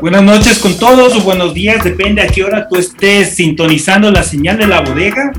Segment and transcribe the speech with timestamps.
[0.00, 4.56] Buenas noches con todos buenos días, depende a qué hora tú estés sintonizando la señal
[4.56, 5.32] de la bodega.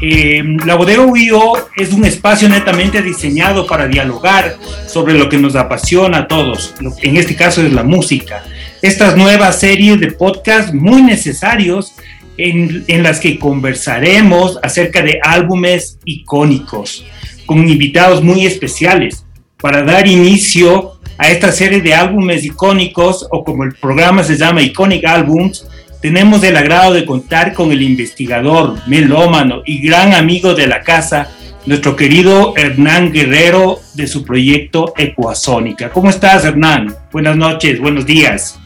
[0.00, 5.56] Eh, la bodega UIO es un espacio netamente diseñado para dialogar sobre lo que nos
[5.56, 8.44] apasiona a todos, en este caso es la música.
[8.82, 11.94] Estas nuevas series de podcast muy necesarios
[12.36, 17.04] en, en las que conversaremos acerca de álbumes icónicos
[17.46, 19.24] con invitados muy especiales
[19.58, 24.62] para dar inicio a esta serie de álbumes icónicos, o como el programa se llama
[24.62, 25.66] Iconic Albums,
[26.04, 31.30] tenemos el agrado de contar con el investigador, melómano y gran amigo de la casa,
[31.64, 35.88] nuestro querido Hernán Guerrero de su proyecto Ecuasónica.
[35.88, 36.94] ¿Cómo estás, Hernán?
[37.10, 38.58] Buenas noches, buenos días.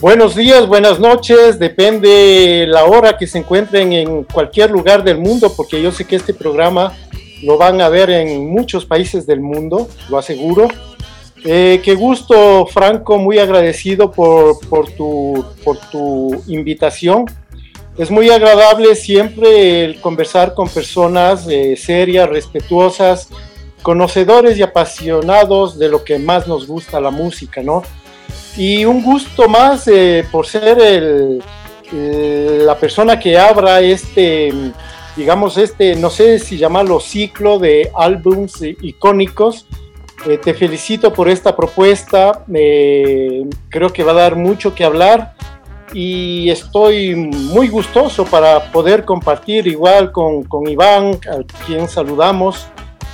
[0.00, 5.52] Buenos días, buenas noches, depende la hora que se encuentren en cualquier lugar del mundo,
[5.56, 6.92] porque yo sé que este programa
[7.44, 10.66] lo van a ver en muchos países del mundo, lo aseguro.
[11.44, 14.58] Eh, qué gusto, Franco, muy agradecido por,
[14.96, 17.26] tu, por tu invitación.
[17.96, 23.28] Es muy agradable siempre el conversar con personas eh, serias, respetuosas,
[23.82, 27.82] conocedores y apasionados de lo que más nos gusta la música, ¿no?
[28.56, 31.42] Y un gusto más eh, por ser el,
[32.66, 34.52] la persona que abra este,
[35.16, 39.66] digamos, este, no sé si llamarlo ciclo de álbums icónicos
[40.28, 45.34] eh, te felicito por esta propuesta, creo que va a dar mucho que hablar
[45.92, 52.66] y estoy muy gustoso para poder compartir igual con, con Iván, a quien saludamos,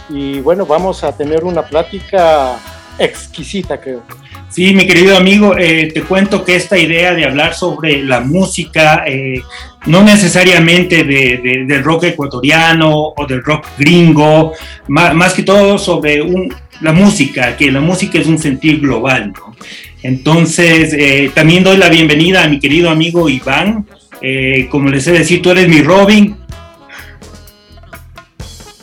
[0.09, 2.59] y bueno, vamos a tener una plática
[2.99, 4.03] exquisita, creo.
[4.49, 9.05] Sí, mi querido amigo, eh, te cuento que esta idea de hablar sobre la música,
[9.07, 9.41] eh,
[9.87, 14.53] no necesariamente de, del rock ecuatoriano o del rock gringo,
[14.89, 19.33] más, más que todo sobre un, la música, que la música es un sentir global,
[19.33, 19.55] ¿no?
[20.03, 23.87] Entonces, eh, también doy la bienvenida a mi querido amigo Iván.
[24.21, 26.37] Eh, como les he decir, tú eres mi Robin.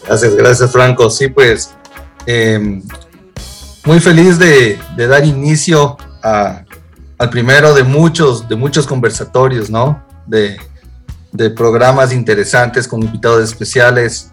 [0.06, 1.10] Gracias, gracias Franco.
[1.10, 1.76] Sí, pues
[2.26, 2.82] em,
[3.86, 10.02] muy feliz de, dar inicio al primero de muchos, de muchos conversatorios, ¿no?
[10.26, 10.58] De,
[11.34, 14.32] de programas interesantes con invitados especiales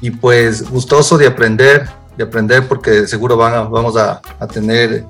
[0.00, 1.88] y pues gustoso de aprender
[2.18, 4.20] de aprender porque seguro van vamos a,
[4.52, 5.04] tener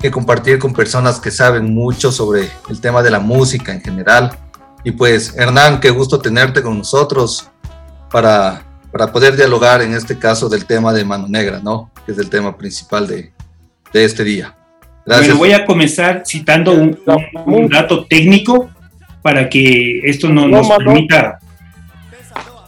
[0.00, 4.36] que compartir con personas que saben mucho sobre el tema de la música en general.
[4.82, 7.48] Y pues Hernán, qué gusto tenerte con nosotros
[8.10, 11.90] para, para poder dialogar en este caso del tema de Mano Negra, ¿no?
[12.04, 13.32] Que es el tema principal de,
[13.92, 14.56] de este día.
[15.06, 15.28] Gracias.
[15.28, 16.98] Bueno, voy a comenzar citando un,
[17.46, 18.70] un, dato técnico
[19.22, 21.38] para que esto no, nos permita...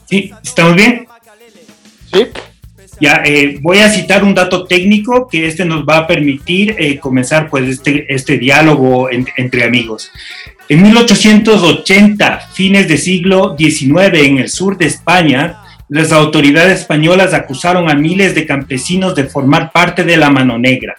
[0.09, 0.31] ¿Sí?
[0.42, 1.06] ¿Estamos bien?
[2.12, 2.28] Sí.
[3.02, 7.50] Eh, voy a citar un dato técnico que este nos va a permitir eh, comenzar
[7.50, 10.12] pues este, este diálogo entre amigos.
[10.68, 15.58] En 1880, fines del siglo XIX, en el sur de España,
[15.88, 20.96] las autoridades españolas acusaron a miles de campesinos de formar parte de la Mano Negra,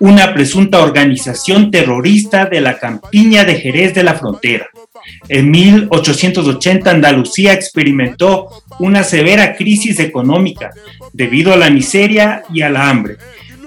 [0.00, 4.68] una presunta organización terrorista de la campiña de Jerez de la Frontera.
[5.28, 8.48] En 1880 Andalucía experimentó
[8.78, 10.70] una severa crisis económica
[11.12, 13.16] debido a la miseria y a la hambre.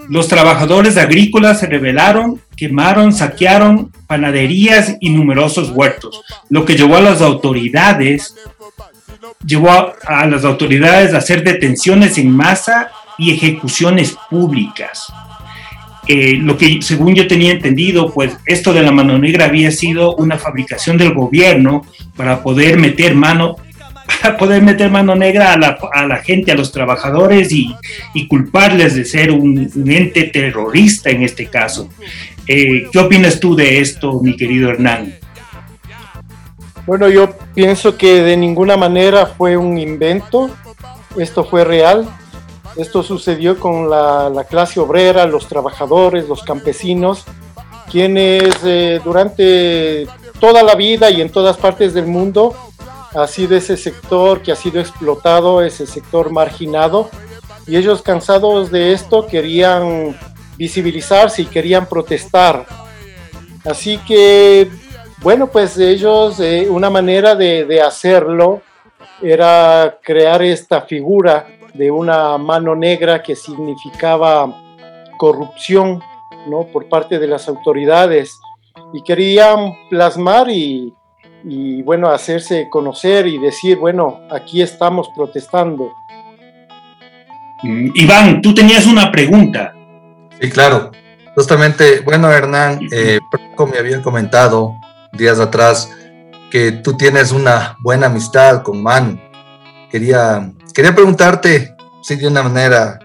[0.09, 7.02] Los trabajadores agrícolas se rebelaron, quemaron, saquearon panaderías y numerosos huertos, lo que llevó a
[7.02, 8.36] las autoridades
[9.46, 15.12] llevó a, las autoridades a hacer detenciones en masa y ejecuciones públicas.
[16.14, 20.14] Eh, lo que según yo tenía entendido, pues esto de la mano negra había sido
[20.18, 21.86] una fabricación del gobierno
[22.18, 23.56] para poder meter mano
[24.22, 25.58] para poder meter mano negra a
[26.06, 27.74] la, gente, a los trabajadores y,
[28.28, 31.88] culparles de ser un, ente terrorista en este caso.
[32.46, 35.16] Eh, ¿Qué opinas tú de esto, mi querido Hernán?
[36.85, 40.53] Bueno, yo pienso que de ninguna manera fue un invento,
[41.18, 42.06] esto fue real,
[42.76, 47.26] esto sucedió con la, la clase obrera, los trabajadores, los campesinos,
[47.91, 50.08] quienes eh, durante
[50.40, 52.56] toda la vida y en todas partes del mundo
[53.14, 57.09] ha sido ese sector que ha sido explotado, ese sector marginado,
[57.68, 60.18] y ellos cansados de esto querían
[60.58, 62.66] visibilizarse y querían protestar.
[63.66, 64.70] Así que,
[65.22, 68.62] bueno, pues ellos, eh, una manera de, hacerlo
[69.22, 74.53] era crear esta figura de una mano negra que significaba
[75.18, 76.02] corrupción
[76.47, 76.64] ¿no?
[76.66, 78.40] por parte de las autoridades
[78.94, 80.94] y querían plasmar y,
[81.44, 85.91] y bueno, hacerse conocer y decir, bueno, aquí estamos protestando.
[87.64, 89.73] Mm, Iván, tú tenías una pregunta.
[90.40, 90.91] Sí, claro.
[91.35, 93.20] Justamente, bueno, Hernán, eh,
[93.72, 94.76] me había comentado
[95.14, 95.90] días atrás
[96.50, 99.20] que tú tienes una buena amistad con Manu.
[99.90, 103.00] Quería, quería preguntarte, sí, de una manera,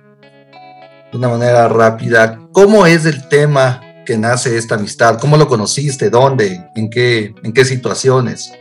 [1.11, 5.19] de una manera rápida, ¿cómo es el tema que nace esta amistad?
[5.19, 6.11] ¿Cómo lo conociste?
[6.11, 6.71] ¿Dónde?
[6.75, 8.53] ¿En qué, en qué situaciones?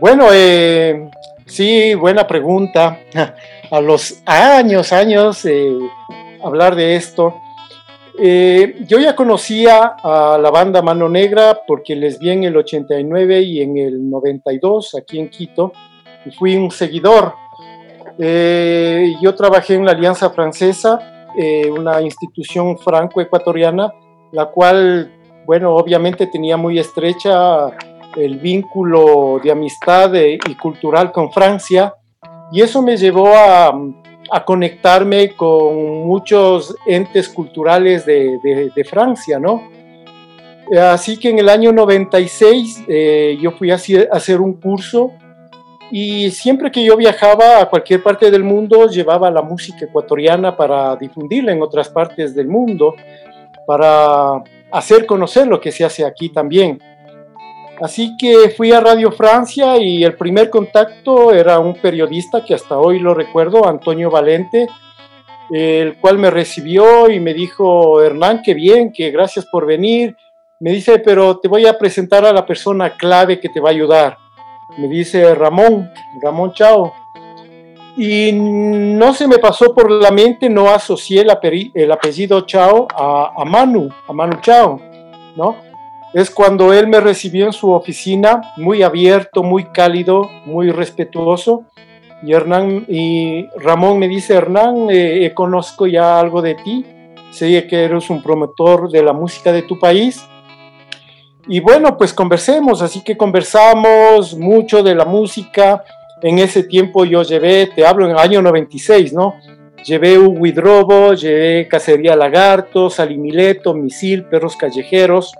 [0.00, 1.10] Bueno, eh,
[1.46, 3.00] sí, buena pregunta.
[3.70, 5.72] A los años, años, eh,
[6.44, 7.34] hablar de esto.
[8.16, 13.40] Eh, yo ya conocía a la banda Mano Negra porque les vi en el 89
[13.40, 15.72] y en el 92 aquí en Quito
[16.24, 17.34] y fui un seguidor.
[18.18, 23.92] Eh, yo trabajé en la Alianza Francesa, eh, una institución franco-ecuatoriana,
[24.32, 25.12] la cual,
[25.46, 27.70] bueno, obviamente tenía muy estrecha
[28.16, 31.94] el vínculo de amistad y cultural con Francia
[32.52, 33.72] y eso me llevó a
[34.30, 38.38] a conectarme con muchos entes culturales de,
[38.74, 39.62] de, Francia, ¿no?
[40.80, 43.78] Así que en el año 96 eh, yo fui a
[44.10, 45.12] hacer un curso
[45.96, 50.96] y siempre que yo viajaba a cualquier parte del mundo llevaba la música ecuatoriana para
[50.96, 52.96] difundirla en otras partes del mundo,
[53.64, 54.42] para
[54.72, 56.82] hacer conocer lo que se hace aquí también.
[57.80, 62.76] Así que fui a Radio Francia y el primer contacto era un periodista que hasta
[62.76, 64.66] hoy lo recuerdo, Antonio Valente,
[65.52, 70.16] el cual me recibió y me dijo, Hernán, qué bien, que gracias por venir.
[70.58, 73.72] Me dice, pero te voy a presentar a la persona clave que te va a
[73.72, 74.23] ayudar.
[74.78, 75.90] Me dice Ramón,
[76.20, 76.92] Ramón Chao.
[77.96, 83.44] Y no se me pasó por la mente, no asocié el, apellido Chao a, a
[83.44, 84.80] Manu, a Manu Chao,
[85.36, 85.56] ¿no?
[86.14, 91.64] es cuando él me recibió en su oficina, muy abierto, muy cálido, muy respetuoso.
[92.22, 96.86] Y, Hernán, y Ramón me dice, Hernán, eh, eh, conozco ya algo de ti,
[97.32, 100.24] sé que eres un promotor de la música de tu país.
[101.46, 105.84] Y bueno, pues conversemos, así que conversamos mucho de la música.
[106.22, 109.34] En ese tiempo yo llevé, te hablo en el año 96, ¿no?
[109.84, 115.34] Llevé Huidrobo, llevé Cacería Lagarto, Salimileto, Misil, Perros Callejeros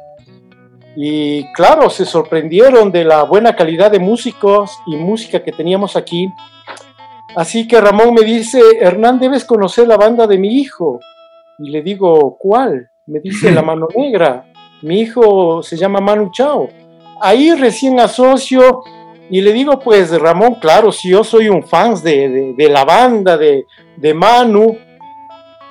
[0.97, 6.29] y claro, se sorprendieron de la buena calidad de músicos y música que teníamos aquí.
[7.35, 11.01] Así que Ramón me dice, Hernán, debes conocer la banda de mi hijo.
[11.59, 12.91] Y le digo, ¿cuál?
[13.06, 14.47] Me dice La Mano Negra.
[14.82, 16.69] Mi hijo se llama Manu Chao.
[17.21, 18.82] Ahí recién asocio
[19.31, 23.37] y le digo, pues Ramón, claro, si yo soy un fan de, de, la banda
[23.37, 23.67] de,
[23.97, 24.76] de Manu.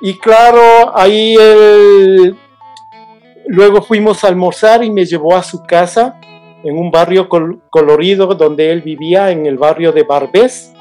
[0.02, 2.36] Y claro, ahí él
[3.46, 6.20] Luego fuimos a almorzar y me llevó a su casa
[6.64, 7.28] en un barrio
[7.70, 10.74] colorido donde él vivía, en el barrio de Barbés,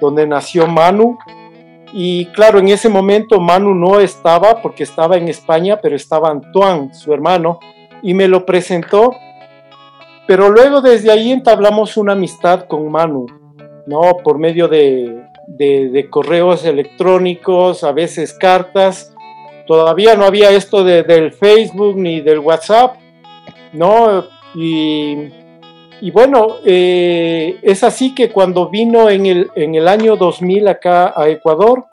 [0.00, 1.18] donde nació Manu.
[1.96, 6.92] Y claro, en ese momento Manu no estaba porque estaba en España, pero estaba Antoine,
[6.92, 7.60] su hermano,
[8.02, 9.14] y me lo presentó.
[10.26, 13.26] Pero luego desde ahí entablamos una amistad con Manu,
[13.86, 14.16] ¿no?
[14.24, 19.14] Por medio de, de correos electrónicos, a veces cartas,
[19.66, 22.96] todavía no había esto de, del Facebook ni del WhatsApp,
[23.72, 24.24] ¿no?
[24.54, 25.30] Y,
[26.00, 31.12] y bueno, eh, es así que cuando vino en el, en el año 2000 acá
[31.16, 31.86] a Ecuador,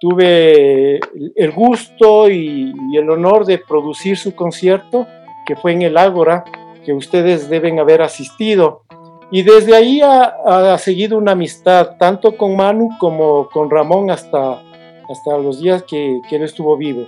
[0.00, 1.00] tuve
[1.36, 5.06] el gusto y, el honor de producir su concierto,
[5.46, 6.44] que fue en el Ágora,
[6.84, 8.82] que ustedes deben haber asistido.
[9.30, 14.62] Y desde ahí ha, ha seguido una amistad, tanto con Manu como con Ramón hasta,
[15.08, 17.06] hasta los días que, él estuvo vivo.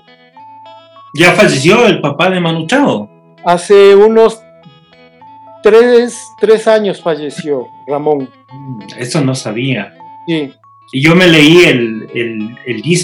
[1.14, 3.08] ¿Ya falleció el papá de Manu Chao?
[3.44, 4.42] Hace unos
[6.38, 8.28] tres, años falleció Ramón.
[8.52, 9.94] Mm, eso no sabía.
[10.26, 10.52] Sí.
[10.92, 12.08] Y yo me leí el,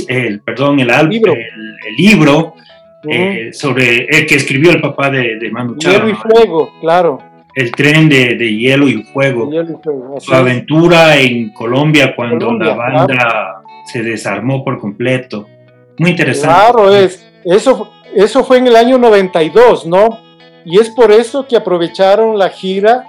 [0.09, 2.54] el, perdón, el, libro, el, libro
[3.11, 5.92] eh, sobre el que escribió el papá de, de Manu Chao.
[5.92, 7.19] Hielo y fuego, claro.
[7.54, 9.50] El tren de, hielo y fuego.
[10.21, 15.47] Su aventura en Colombia cuando la banda se desarmó por completo.
[15.99, 16.49] Muy interesante.
[16.49, 20.32] Claro, es, eso, eso fue en el año 92, ¿no?
[20.64, 23.04] Y es por eso que aprovecharon la gira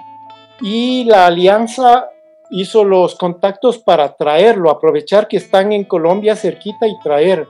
[0.60, 2.08] y la alianza
[2.50, 7.46] hizo los contactos para traerlo, aprovechar que están en Colombia cerquita y traer.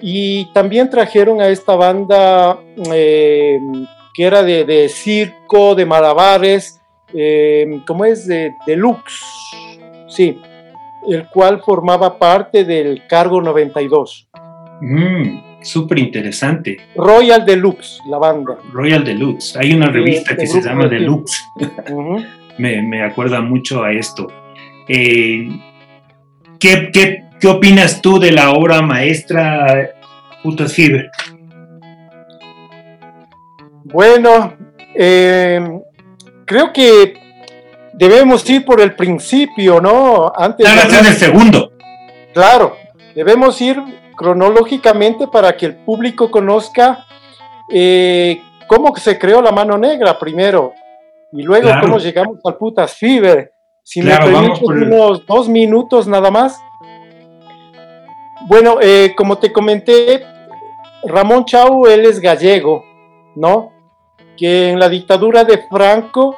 [0.00, 2.58] Y también trajeron a esta banda
[2.92, 3.58] eh,
[4.12, 6.80] que era de, de, circo, de malabares,
[7.12, 8.26] eh, ¿cómo es?
[8.26, 9.24] De, Deluxe,
[10.08, 10.40] sí,
[11.08, 14.28] el cual formaba parte del Cargo 92.
[14.84, 16.76] Mm, Súper interesante.
[16.94, 18.58] Royal Deluxe, la banda.
[18.70, 19.56] Royal Deluxe.
[19.56, 21.42] Hay una revista que se llama Deluxe.
[22.58, 24.26] me, me, acuerda mucho a esto.
[24.86, 25.48] Eh,
[26.60, 29.90] ¿qué, qué, qué, opinas tú de la obra maestra
[30.42, 30.76] Putas?
[33.84, 34.54] Bueno,
[34.94, 35.66] eh,
[36.44, 37.14] creo que
[37.94, 40.30] debemos ir por el principio, ¿no?
[40.36, 41.72] Antes de el segundo.
[42.34, 42.76] Claro,
[43.14, 43.82] debemos ir
[44.16, 47.06] cronológicamente para que el público conozca
[47.70, 50.72] eh, cómo se creó la mano negra primero
[51.32, 53.52] y luego cómo llegamos al putas Fever.
[53.82, 56.58] Si me permites unos dos minutos nada más.
[58.46, 60.24] Bueno, eh, como te comenté,
[61.04, 62.84] Ramón Chau, él es gallego,
[63.34, 63.72] ¿no?
[64.36, 66.36] Que en la dictadura de Franco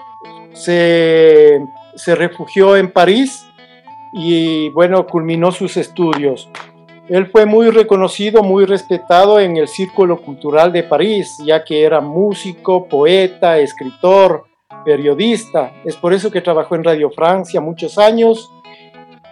[0.53, 1.61] se,
[1.95, 3.47] se refugió en París
[4.13, 6.49] y bueno, culminó sus estudios.
[7.09, 12.01] Él fue muy reconocido, muy respetado en el círculo cultural de París, ya que era
[12.01, 14.45] músico, poeta, escritor,
[14.85, 15.73] periodista.
[15.85, 18.51] Es por eso que trabajó en Radio Francia muchos años.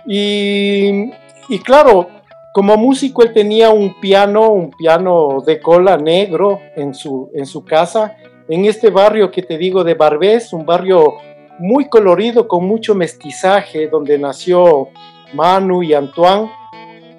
[0.06, 1.10] Y,
[1.48, 2.08] y claro,
[2.54, 7.64] como músico él tenía un piano, un piano de cola negro en su, en su
[7.64, 8.16] casa,
[8.48, 11.14] en este barrio que te digo de Barbés, un barrio
[11.58, 14.90] muy colorido, con mucho mestizaje, donde nació
[15.32, 16.48] Manu y Antoine.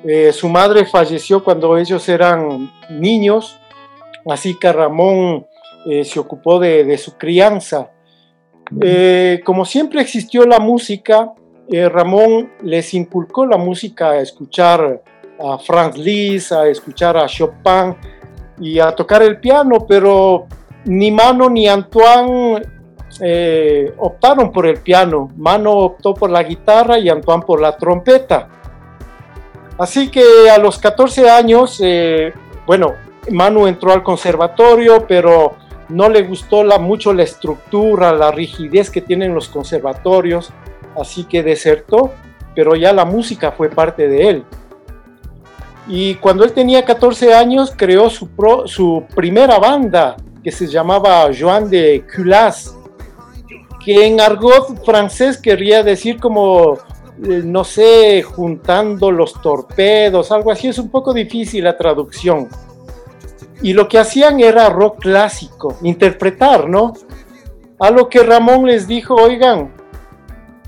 [0.07, 3.57] Eh, su madre falleció cuando ellos eran niños,
[4.29, 5.47] así que Ramón
[5.87, 7.89] eh, se ocupó de, su crianza.
[8.81, 11.33] Eh, como siempre existió la música,
[11.67, 15.01] Ramón les inculcó la música a escuchar
[15.39, 17.95] a Franz Liszt, a escuchar a Chopin
[18.59, 20.45] y a tocar el piano, pero
[20.85, 22.61] ni Mano ni Antoine
[23.97, 25.31] optaron por el piano.
[25.35, 28.49] Mano optó por la guitarra y Antoine por la trompeta.
[29.77, 32.33] Así que a los 14 años, eh,
[32.65, 32.93] bueno,
[33.31, 35.55] Manu entró al conservatorio, pero
[35.89, 40.51] no le gustó mucho la estructura, la rigidez que tienen los conservatorios,
[40.99, 42.13] así que desertó,
[42.55, 44.43] pero ya la música fue parte de él.
[45.87, 48.29] Y cuando él tenía 14 años, creó su,
[48.65, 52.75] su primera banda, que se llamaba Joan de Culas,
[53.83, 56.79] que en argot francés querría decir como
[57.17, 62.49] no sé, juntando los torpedos, algo así, es un poco difícil la traducción.
[63.61, 66.93] Y lo que hacían era rock clásico, interpretar, ¿no?
[67.79, 69.71] A lo que Ramón les dijo, oigan,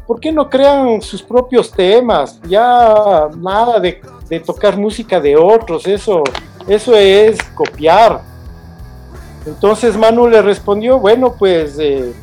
[0.05, 2.41] ¿por qué no crean sus propios temas?
[2.43, 4.01] Ya nada de,
[4.45, 6.23] tocar música de otros, eso,
[6.67, 8.21] eso es copiar.
[9.45, 11.77] Entonces Manu le respondió, bueno, pues...
[11.79, 12.13] Eh,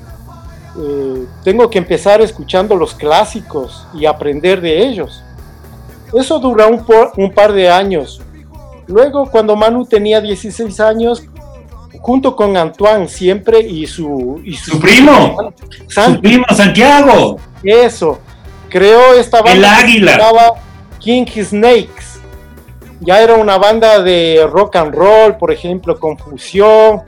[0.77, 5.23] eh, tengo que empezar escuchando los clásicos y aprender de ellos.
[6.13, 6.85] Eso dura un,
[7.17, 8.21] un par de años.
[8.87, 11.25] Luego, cuando Manu tenía 16 años,
[12.01, 14.41] junto con Antoine siempre y su...
[14.45, 15.55] Y su, primo,
[15.89, 17.39] su primo Santiago.
[17.63, 18.19] Eso,
[18.69, 20.55] creó esta banda El Águila.
[20.99, 22.21] King Snakes.
[23.01, 27.03] Ya era una banda de rock and roll, por ejemplo, con fusión,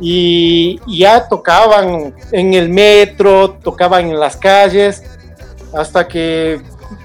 [0.00, 5.02] y, ya tocaban en el metro, tocaban en las calles,
[5.74, 6.60] hasta que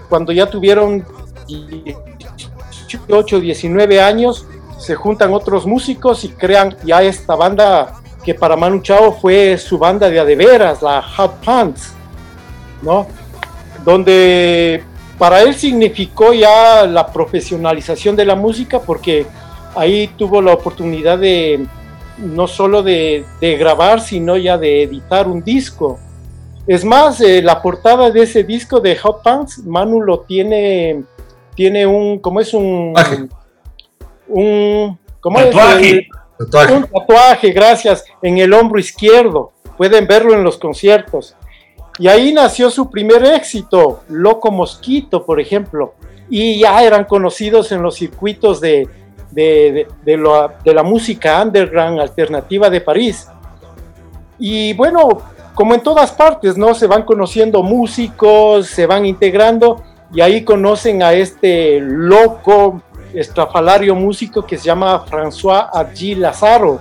[0.09, 1.05] cuando ya tuvieron
[1.47, 4.45] 18, 19 años,
[4.77, 9.77] se juntan otros músicos y crean ya esta banda que para Manu Chao fue su
[9.77, 11.93] banda de adeveras, la Hot Pants,
[12.81, 13.07] ¿no?
[13.83, 14.83] Donde
[15.17, 19.25] para él significó ya la profesionalización de la música porque
[19.75, 21.65] ahí tuvo la oportunidad de
[22.23, 25.99] no solo de, grabar, sino ya de editar un disco.
[26.65, 31.03] Es más, eh, la portada de ese disco de Hot Pants, Manu lo tiene,
[31.55, 32.93] tiene un, ¿cómo es un?
[34.29, 36.07] Un, ¿cómo tatuaje.
[36.39, 36.73] tatuaje.
[36.73, 39.51] Un tatuaje, gracias, en el hombro izquierdo.
[39.77, 41.35] Pueden verlo en los conciertos.
[41.99, 45.93] Y ahí nació su primer éxito, Loco Mosquito, por ejemplo.
[46.29, 48.87] Y ya eran conocidos en los circuitos de,
[49.33, 49.87] de,
[50.65, 53.27] la música underground alternativa de París.
[54.39, 55.21] Y bueno,
[55.53, 56.73] como en todas partes, ¿no?
[56.73, 62.81] Se van conociendo músicos, se van integrando y ahí conocen a este loco,
[63.13, 66.79] estrafalario músico que se llama François Adji Lazaro,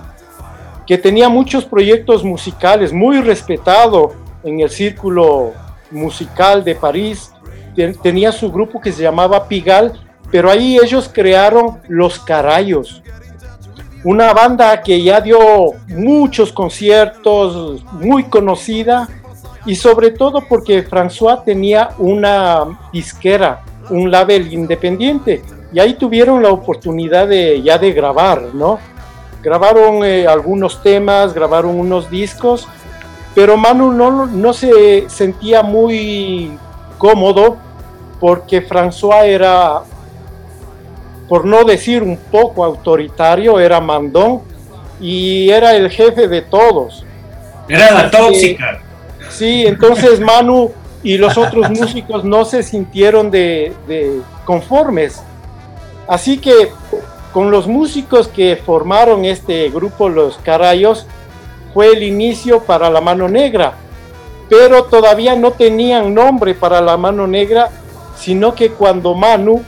[0.85, 5.53] que tenía muchos proyectos musicales, muy respetado en el círculo
[5.91, 7.31] musical de París.
[8.01, 10.02] Tenía su grupo que se llamaba Pigal
[10.33, 13.03] pero ahí ellos crearon Los Carayos,
[14.03, 15.37] una banda que ya dio
[15.89, 19.07] muchos conciertos, muy conocida,
[19.67, 23.61] y sobre todo porque François tenía una disquera,
[23.91, 28.79] un label independiente y ahí tuvieron la oportunidad de ya de grabar, ¿no?
[29.43, 32.67] Grabaron eh, algunos temas, grabaron unos discos,
[33.35, 36.57] pero Manu no, no se sentía muy
[36.97, 37.57] cómodo
[38.19, 39.83] porque François era,
[41.27, 44.41] por no decir un poco autoritario, era mandón
[44.99, 47.05] y era el jefe de todos.
[47.67, 48.81] Era la tóxica.
[49.29, 50.71] Sí, entonces Manu
[51.03, 53.73] y los otros músicos no se sintieron de,
[54.45, 55.21] conformes.
[56.07, 56.71] Así que
[57.33, 61.05] con los músicos que formaron este grupo, los Carayos,
[61.73, 63.73] fue el inicio para la mano negra.
[64.49, 67.69] Pero todavía no tenían nombre para la mano negra,
[68.15, 69.63] sino que cuando Manu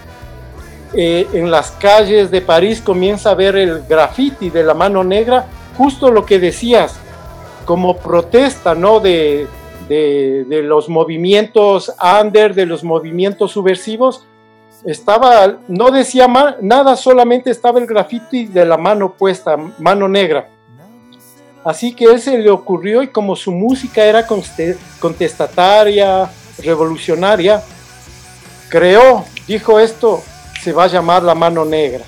[0.97, 5.47] eh, en las calles de París comienza a ver el graffiti de la mano negra,
[5.77, 6.97] justo lo que decías,
[7.65, 8.99] como protesta, ¿no?
[8.99, 9.47] De,
[9.89, 14.25] los movimientos under, de los movimientos subversivos,
[14.85, 16.27] estaba, no decía
[16.61, 20.49] nada, solamente estaba el graffiti de la mano puesta, mano negra.
[21.63, 24.25] Así que él se le ocurrió y como su música era
[24.99, 26.29] contestataria,
[26.63, 27.63] revolucionaria,
[28.69, 30.23] creó, dijo esto,
[30.65, 32.03] se va a llamar La Mano Negra.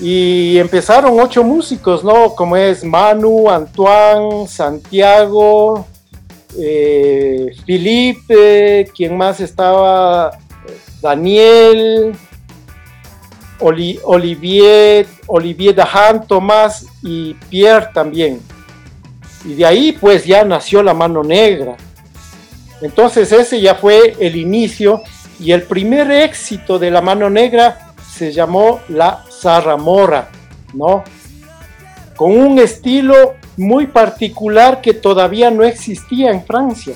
[0.00, 2.36] Y empezaron ocho músicos, ¿no?
[2.36, 5.84] Como es Manu, Antoine, Santiago,
[6.56, 10.38] eh, Felipe, quien más estaba,
[11.00, 12.16] Daniel,
[13.58, 18.40] Olivier, Olivier Dahan, Tomás y Pierre también.
[19.44, 21.76] Y de ahí pues ya nació la mano negra.
[22.80, 25.02] Entonces ese ya fue el inicio
[25.38, 30.30] y el primer éxito de la mano negra se llamó la Zarramora,
[30.74, 31.04] ¿no?
[32.16, 36.94] Con un estilo muy particular que todavía no existía en Francia.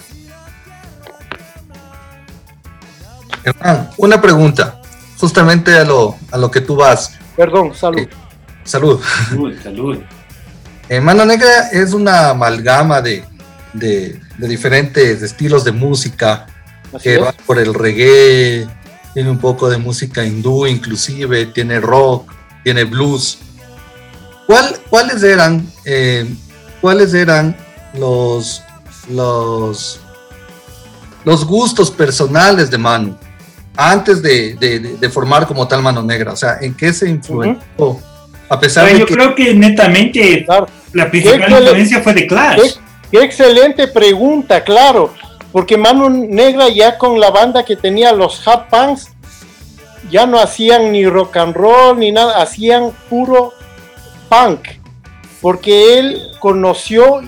[3.45, 4.81] Hernán, una pregunta,
[5.19, 7.13] justamente a lo, a lo que tú vas.
[7.37, 7.99] Perdón, salud.
[7.99, 8.09] Eh,
[8.65, 9.01] salud.
[9.29, 9.99] Salud, salud.
[10.89, 13.25] Eh, mano Negra es una amalgama de,
[13.73, 16.47] de, diferentes estilos de música
[17.03, 18.67] que va por el reggae,
[19.15, 22.33] tiene un poco de música hindú inclusive, tiene rock,
[22.63, 23.39] tiene blues.
[24.47, 26.27] ¿Cuál, ¿Cuáles eran, eh,
[26.81, 27.57] cuáles eran
[27.99, 28.63] los,
[29.11, 30.01] los,
[31.25, 33.17] los gustos personales de Manu
[33.77, 36.33] antes de, formar como tal Mano Negra?
[36.33, 38.01] O sea, ¿en qué se influenció?
[38.49, 40.47] A pesar de yo creo que netamente
[40.93, 42.75] la principal influencia fue de Clash.
[43.11, 45.13] qué excelente pregunta, claro
[45.57, 49.09] porque Mano Negra ya con la banda que tenía los Hot Punks,
[50.11, 53.55] ya no hacían ni rock and roll ni nada, hacían puro
[54.29, 54.69] punk,
[55.41, 57.23] porque él conoció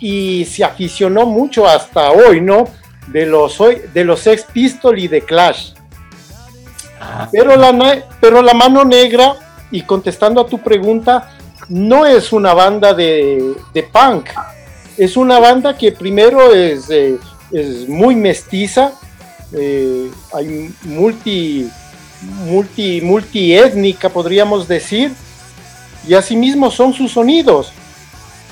[0.00, 2.64] y se aficionó mucho hasta hoy, ¿no?
[3.06, 3.56] De los,
[3.94, 5.74] de los Ex Pistol y de Clash.
[7.00, 7.28] Ah.
[7.30, 9.36] Pero la, pero la Mano Negra,
[9.70, 11.36] y contestando a tu pregunta,
[11.68, 13.54] no es una banda de,
[13.92, 14.30] punk.
[14.98, 16.88] Es una banda que primero es
[17.52, 18.92] es muy mestiza,
[19.52, 21.68] eh, hay multi,
[22.46, 25.12] multi, multiétnica, podríamos decir,
[26.06, 27.72] y asimismo son sus sonidos.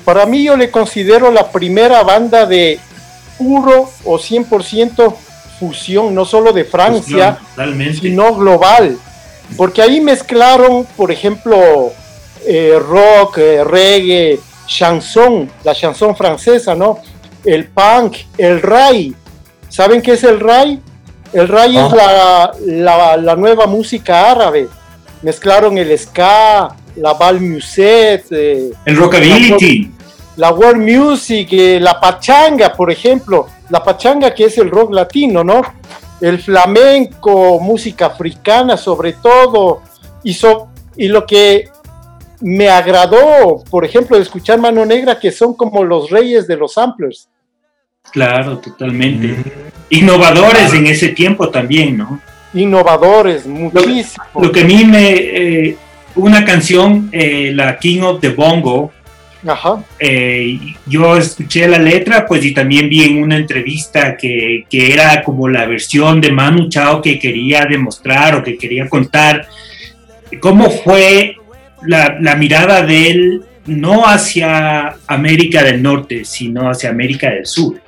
[0.05, 2.79] Para mí yo le considero la primera banda de
[3.37, 5.15] puro o 100%
[5.59, 7.37] fusión, no solo de Francia,
[7.99, 8.97] sino global.
[9.57, 11.91] Porque ahí mezclaron, por ejemplo,
[12.45, 16.99] eh, rock, eh, reggae, chanson, la chanson francesa, ¿no?
[17.45, 19.15] El punk, el ray.
[19.69, 20.81] ¿Saben qué es el ray?
[21.31, 22.51] El ray es ah.
[22.65, 24.67] la, nueva música árabe.
[25.21, 29.91] Mezclaron el ska, la bal music, eh, el rockabilly,
[30.37, 35.43] la, world music, eh, la pachanga, por ejemplo, la pachanga que es el rock latino,
[35.43, 35.61] ¿no?
[36.21, 39.81] El flamenco, música africana sobre todo,
[40.23, 40.37] y,
[40.95, 41.69] y lo que
[42.41, 46.73] me agradó, por ejemplo, de escuchar Mano Negra, que son como los reyes de los
[46.73, 47.29] samplers.
[48.11, 49.35] Claro, totalmente.
[49.89, 52.19] Innovadores en ese tiempo también, ¿no?
[52.53, 54.25] Innovadores, muchísimo.
[54.39, 55.11] Lo, que a mí me...
[55.11, 55.77] Eh,
[56.15, 58.91] una canción, eh, la King of the Bongo,
[59.47, 59.81] Ajá.
[59.97, 65.23] Eh, yo escuché la letra, pues y también vi en una entrevista que, que, era
[65.23, 69.47] como la versión de Manu Chao que quería demostrar o que quería contar
[70.41, 71.38] cómo fue
[71.85, 77.79] la, mirada de él no hacia América del Norte, sino hacia América del Sur,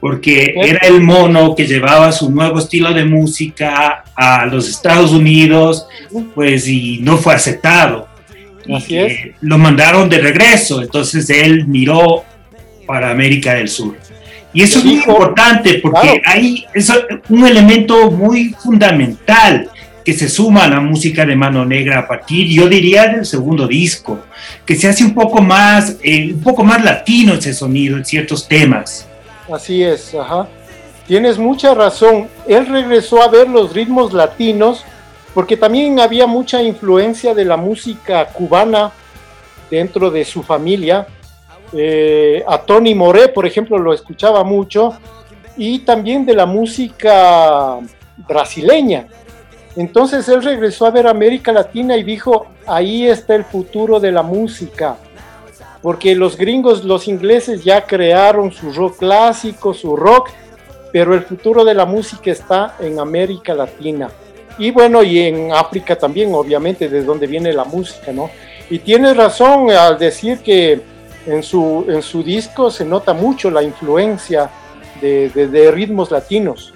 [0.00, 5.86] porque era el mono que llevaba su nuevo estilo de música a los Estados Unidos,
[6.34, 8.08] pues y no fue aceptado.
[8.74, 9.12] Así es.
[9.40, 12.24] Lo mandaron de regreso, entonces él miró
[12.86, 13.96] para América del Sur.
[14.54, 16.92] Y eso es muy importante porque hay es
[17.28, 19.70] un elemento muy fundamental
[20.04, 23.66] que se suma a la música de Mano Negra a partir, yo diría, del segundo
[23.66, 24.18] disco,
[24.64, 28.46] que se hace un poco más, eh, un poco más latino ese sonido en ciertos
[28.48, 29.06] temas.
[29.52, 30.48] Así es, ajá.
[31.06, 32.28] Tienes mucha razón.
[32.46, 34.84] Él regresó a ver los ritmos latinos
[35.34, 38.92] porque también había mucha influencia de la música cubana
[39.70, 41.06] dentro de su familia.
[41.72, 44.94] Eh, a Tony Moré, por ejemplo, lo escuchaba mucho,
[45.56, 47.78] y también de la música
[48.28, 49.06] brasileña.
[49.76, 54.22] Entonces él regresó a ver América Latina y dijo, ahí está el futuro de la
[54.22, 54.96] música,
[55.80, 60.30] porque los gringos, los ingleses ya crearon su rock clásico, su rock,
[60.92, 64.10] pero el futuro de la música está en América Latina.
[64.58, 68.30] Y bueno, y en África también, obviamente, de donde viene la música, ¿no?
[68.68, 70.82] Y tiene razón al decir que
[71.26, 74.50] en su, en su disco se nota mucho la influencia
[75.00, 76.71] de, ritmos latinos.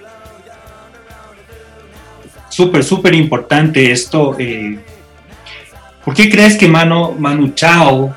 [2.56, 4.34] Súper, súper importante esto.
[4.38, 4.78] Eh,
[6.04, 8.14] ¿Por qué crees que Manu, Manu Chao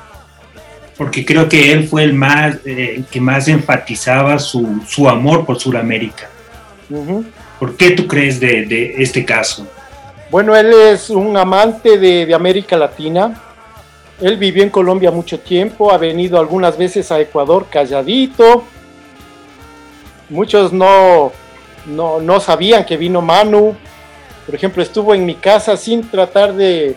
[1.00, 5.58] porque creo que él fue el más eh, que más enfatizaba su, su amor por
[5.58, 6.28] Sudamérica.
[7.58, 9.66] ¿Por qué tú crees de, de, este caso?
[10.30, 13.40] Bueno, él es un amante de, de, América Latina.
[14.20, 18.64] Él vivió en Colombia mucho tiempo, ha venido algunas veces a Ecuador calladito.
[20.28, 21.32] Muchos no,
[21.86, 23.74] no, no sabían que vino Manu.
[24.46, 26.96] Por ejemplo, estuvo en mi casa sin tratar de,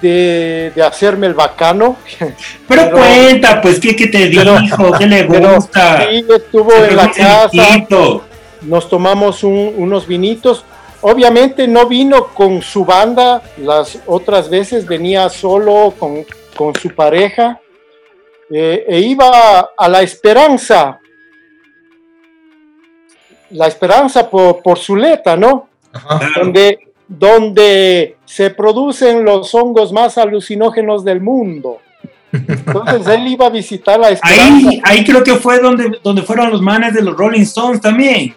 [0.00, 1.96] de, hacerme el bacano.
[2.68, 4.92] Pero, cuenta, pues, ¿qué, te dijo?
[4.98, 6.08] ¿Qué le gusta?
[6.08, 7.50] sí, estuvo en la casa.
[8.62, 10.64] Nos tomamos unos vinitos.
[11.02, 16.26] Obviamente no vino con su banda, las otras veces venía solo con,
[16.74, 17.58] su pareja
[18.50, 21.00] eh, e iba a la esperanza,
[23.48, 25.69] la esperanza por, por Zuleta, ¿no?
[26.36, 31.78] Donde donde se producen los hongos más alucinógenos del mundo.
[32.32, 34.70] Entonces él iba a visitar la Esperanza.
[34.84, 38.32] Ahí, creo que fue donde, donde fueron los manes de los Rolling Stones también.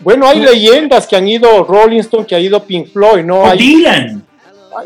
[0.00, 3.46] Bueno, hay leyendas que han ido Rolling Stones, que ha ido Pink Floyd, ¿no?
[3.46, 4.26] hay, Dylan.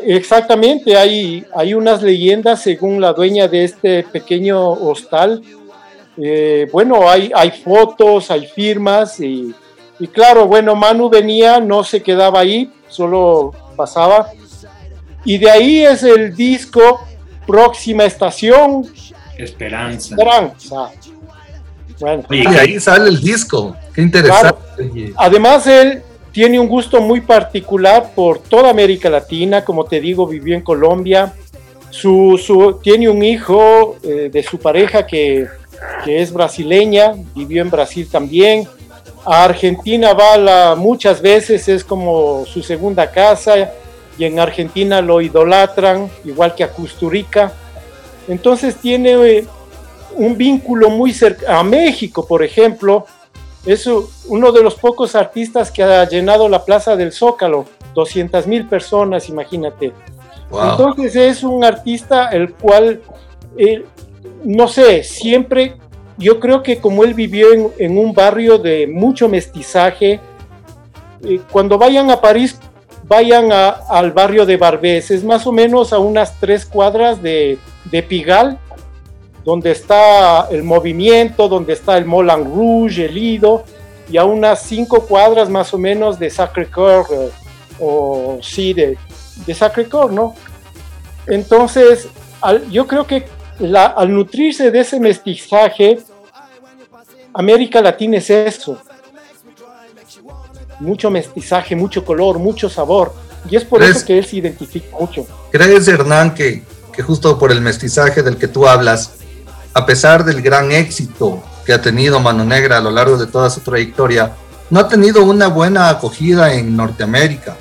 [0.05, 5.41] Exactamente, hay, hay unas leyendas según la dueña de este pequeño hostal.
[6.15, 9.51] Eh, bueno, hay, hay fotos, hay firmas y,
[9.99, 14.29] y claro, bueno, Manu venía, no se quedaba ahí, solo pasaba.
[15.25, 17.01] Y de ahí es el disco
[17.45, 18.87] Próxima Estación.
[19.37, 20.15] Esperanza.
[20.15, 20.91] Esperanza.
[21.99, 22.23] Bueno.
[22.29, 23.75] y ahí sale el disco.
[23.93, 25.13] Qué interesante.
[25.17, 29.65] Además, él tiene un gusto muy particular por toda América Latina.
[29.65, 31.33] Como te digo, vivió en Colombia.
[31.89, 35.47] Su, tiene un hijo eh, de su pareja que,
[36.05, 38.65] que es brasileña, vivió en Brasil también
[39.31, 43.71] a Argentina va muchas veces, es como su segunda casa,
[44.17, 47.53] y en Argentina lo idolatran, igual que a Custurica.
[48.27, 49.45] Entonces tiene eh,
[50.15, 53.05] un vínculo muy cercano a México, por ejemplo.
[53.67, 53.87] Es
[54.25, 59.29] uno de los pocos artistas que ha llenado la Plaza del Zócalo, 200 mil personas,
[59.29, 59.93] imagínate.
[60.51, 62.99] Entonces es un artista el cual,
[63.55, 63.85] eh,
[64.43, 65.77] no sé, siempre
[66.19, 70.19] yo creo que como él vivió en, un barrio de mucho mestizaje,
[71.23, 72.59] eh, cuando vayan a París,
[73.07, 77.57] vayan al barrio de Barbès, es más o menos a unas tres cuadras de,
[78.07, 78.59] Pigal,
[79.45, 83.63] donde está el movimiento, donde está el Moulin Rouge, el Lido,
[84.11, 87.29] y a unas cinco cuadras más o menos de Sacré-Cœur, eh,
[87.79, 88.97] o sí, de,
[89.45, 90.35] de Sacré-Cœur, ¿no?
[91.27, 92.09] Entonces,
[92.69, 93.25] yo creo que
[93.75, 95.99] al nutrirse de ese mestizaje,
[97.33, 98.77] América Latina es eso.
[100.79, 103.13] Mucho mestizaje, mucho color, mucho sabor.
[103.49, 105.25] Y es por eso que él se identifica mucho.
[105.51, 109.13] ¿Crees, Hernán, que, que justo por el mestizaje del que tú hablas,
[109.73, 113.49] a pesar del gran éxito que ha tenido Mano Negra a lo largo de toda
[113.49, 114.33] su trayectoria,
[114.69, 117.57] no ha tenido una buena acogida en Norteamérica?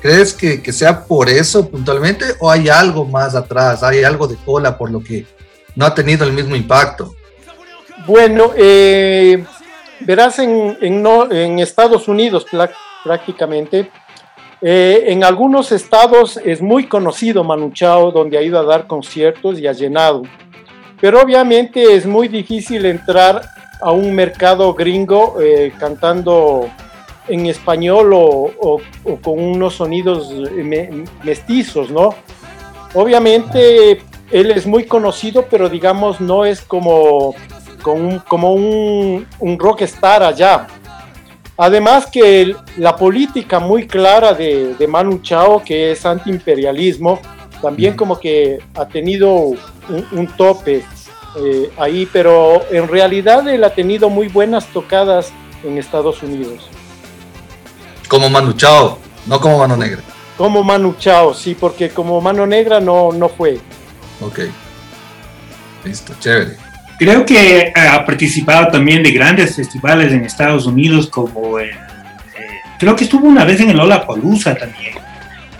[0.00, 4.36] ¿Crees que, que, sea por eso puntualmente o hay algo más atrás, hay algo de
[4.36, 5.26] cola por lo que
[5.74, 7.14] no ha tenido el mismo impacto?
[8.06, 9.44] Bueno, eh,
[10.00, 12.46] verás en, en, Estados Unidos
[13.04, 13.90] prácticamente,
[14.60, 19.58] eh, en algunos estados es muy conocido Manu Chao, donde ha ido a dar conciertos
[19.58, 20.22] y ha llenado.
[21.00, 23.42] Pero obviamente es muy difícil entrar
[23.80, 26.68] a un mercado gringo eh, cantando
[27.28, 28.80] en español o,
[29.22, 30.32] con unos sonidos
[31.22, 32.14] mestizos, ¿no?
[32.94, 37.34] Obviamente él es muy conocido, pero digamos no es como
[38.28, 40.66] como un, un rockstar allá.
[41.56, 47.20] Además que la política muy clara de, de Manu Chao, que es antiimperialismo,
[47.60, 49.52] también como que ha tenido
[50.12, 50.84] un, tope
[51.36, 55.32] eh, ahí, pero en realidad él ha tenido muy buenas tocadas
[55.64, 56.68] en Estados Unidos.
[58.08, 60.00] Como Manu Chao, no como Mano Negra.
[60.36, 63.60] Como Manu Chao, sí, porque como Mano Negra no, no fue.
[64.20, 64.40] Ok.
[65.84, 66.56] Listo, chévere.
[66.98, 71.70] Creo que ha participado también de grandes festivales en Estados Unidos, como eh,
[72.78, 74.94] creo que estuvo una vez en el Lollapalooza también.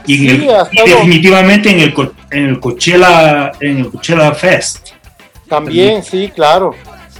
[0.06, 1.94] Y, definitivamente en el,
[2.30, 4.88] en el Coachella, en el Coachella Fest.
[5.48, 6.74] También, sí, claro.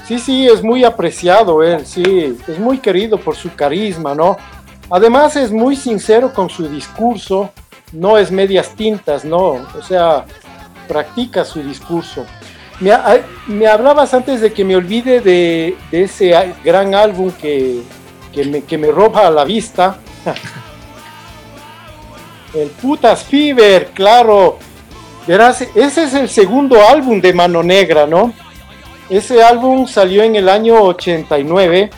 [0.07, 4.39] Sí, sí, es muy apreciado él, sí, es muy querido por su carisma, ¿no?
[4.91, 7.51] Además es muy sincero con su discurso,
[7.93, 9.67] no es medias tintas, ¿no?
[9.77, 10.25] O sea,
[10.87, 12.25] practica su discurso.
[12.81, 17.83] Me, hablabas antes de que me olvide de, ese gran álbum que,
[18.47, 19.99] me, que me roba la vista.
[22.55, 24.59] El Putas Fever, claro.
[25.27, 28.33] Verás, ese es el segundo álbum de Mano Negra, ¿no?
[29.11, 31.91] Ese álbum salió en el año 89,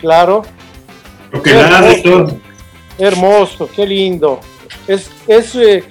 [0.00, 0.42] claro.
[1.44, 2.40] Hermoso,
[2.98, 4.40] hermoso, qué lindo.
[4.86, 5.84] Es, es, eh,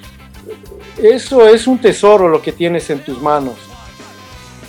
[1.02, 3.56] eso es un tesoro lo que tienes en tus manos.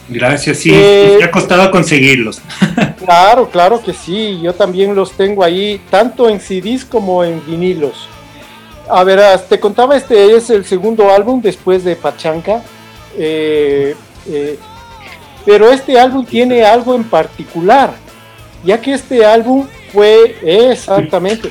[0.09, 2.41] Gracias, sí, eh, ha costado conseguirlos.
[3.05, 8.09] claro, claro que sí, yo también los tengo ahí, tanto en CDs como en vinilos.
[8.89, 12.63] A ver, te contaba, este es el segundo álbum después de Pachanca,
[13.19, 13.97] eh,
[14.29, 14.59] eh,
[15.45, 17.95] pero este álbum tiene algo en particular,
[18.65, 21.51] ya que este álbum fue, exactamente,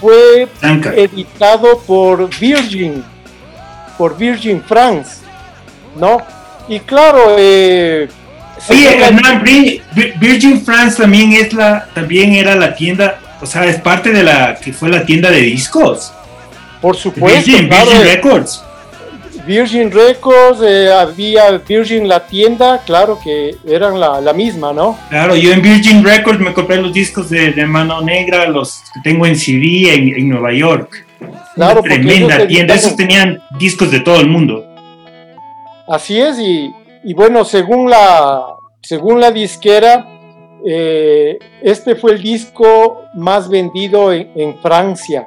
[0.00, 0.48] fue
[0.96, 3.04] editado por Virgin,
[3.98, 5.18] por Virgin France,
[5.96, 6.18] ¿no?
[6.68, 8.08] Y claro, eh,
[10.20, 14.56] Virgin France también es la, también era la tienda, o sea, es parte de la
[14.56, 16.12] que fue la tienda de discos.
[16.80, 17.50] Por supuesto.
[17.50, 18.64] Virgin, Virgin Records.
[19.46, 24.98] Virgin Records, eh, había Virgin la tienda, claro que eran la, misma, ¿no?
[25.08, 29.26] Claro, yo en Virgin Records me compré los discos de, Mano Negra, los que tengo
[29.26, 31.06] en CD en, Nueva York.
[31.54, 34.64] Claro, tremenda tienda, esos tenían discos de todo el mundo.
[35.88, 38.44] Así es, y, bueno, según la,
[38.80, 40.06] según la disquera,
[40.64, 45.26] eh, este fue el disco más vendido en, Francia.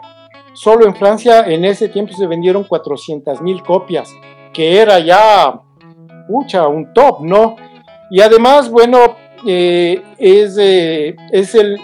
[0.53, 4.13] Solo en Francia en ese tiempo se vendieron 400 mil copias,
[4.53, 5.59] que era ya,
[6.27, 7.55] pucha, un top, ¿no?
[8.11, 9.15] Y además, bueno,
[9.47, 11.79] eh, es, eh, es el,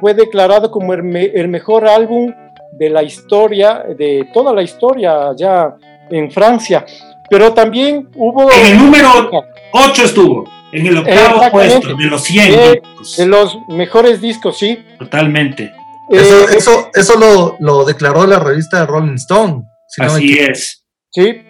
[0.00, 2.32] fue declarado como el, el, mejor álbum
[2.72, 5.76] de la historia, de toda la historia ya
[6.10, 6.86] en Francia.
[7.28, 8.50] Pero también hubo...
[8.50, 9.30] En el número
[9.72, 12.54] 8 estuvo, en el octavo puesto, de los 100.
[12.54, 12.82] Eh,
[13.18, 14.78] de los mejores discos, sí.
[14.98, 15.72] Totalmente.
[16.08, 19.62] Eso, eh, eso, eso lo, lo, declaró la revista Rolling Stone.
[19.98, 20.84] así es.
[21.10, 21.42] Sí.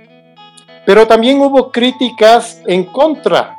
[0.84, 3.56] Pero también hubo críticas en contra,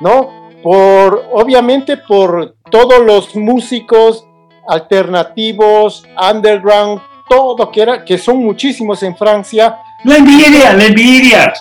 [0.00, 0.50] ¿no?
[0.62, 4.26] Por, obviamente por todos los músicos
[4.68, 11.52] alternativos, underground, todo que era, que son muchísimos en Francia, la envidia, la envidia.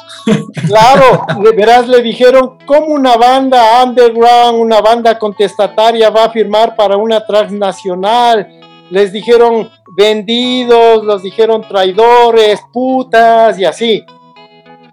[0.67, 1.25] Claro,
[1.55, 7.25] verás, le dijeron, ¿cómo una banda underground, una banda contestataria va a firmar para una
[7.25, 8.47] transnacional?
[8.89, 14.03] Les dijeron vendidos, los dijeron traidores, putas y así.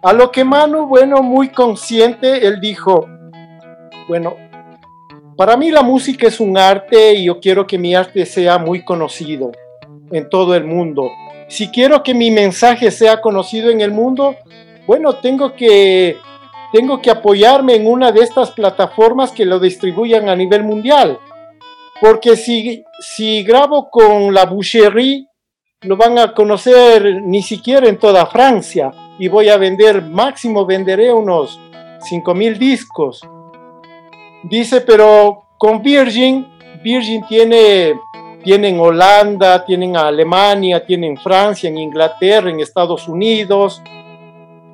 [0.02, 3.06] A lo que Manu, bueno, muy consciente, él dijo,
[4.08, 4.36] bueno,
[5.36, 8.84] para mí la música es un arte y yo quiero que mi arte sea muy
[8.84, 9.52] conocido
[10.10, 11.10] en todo el mundo
[11.48, 14.36] si quiero que mi mensaje sea conocido en el mundo,
[14.86, 16.18] bueno, tengo que,
[16.72, 21.18] tengo que apoyarme en una de estas plataformas que lo distribuyan a nivel mundial.
[22.00, 25.26] Porque si, si grabo con la Boucherie,
[25.82, 31.12] lo van a conocer ni siquiera en toda Francia y voy a vender, máximo venderé
[31.12, 31.58] unos
[32.02, 33.20] 5000 discos.
[34.44, 36.46] Dice, pero con Virgin,
[36.82, 37.94] Virgin tiene
[38.48, 43.82] tienen Holanda, tienen Alemania, tienen Francia, en Inglaterra, en Estados Unidos,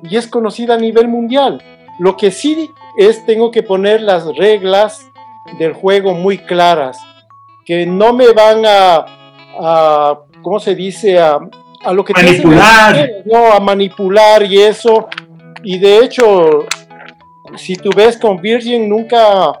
[0.01, 1.61] y es conocida a nivel mundial.
[1.99, 5.11] Lo que sí es, tengo que poner las reglas
[5.59, 6.97] del juego muy claras,
[7.65, 11.19] que no me van a, ¿cómo se dice?
[11.19, 11.37] A,
[11.83, 13.09] a lo que manipular.
[13.25, 15.09] no, a manipular y eso.
[15.65, 16.65] Y de hecho,
[17.57, 19.59] si tú ves con Virgin, nunca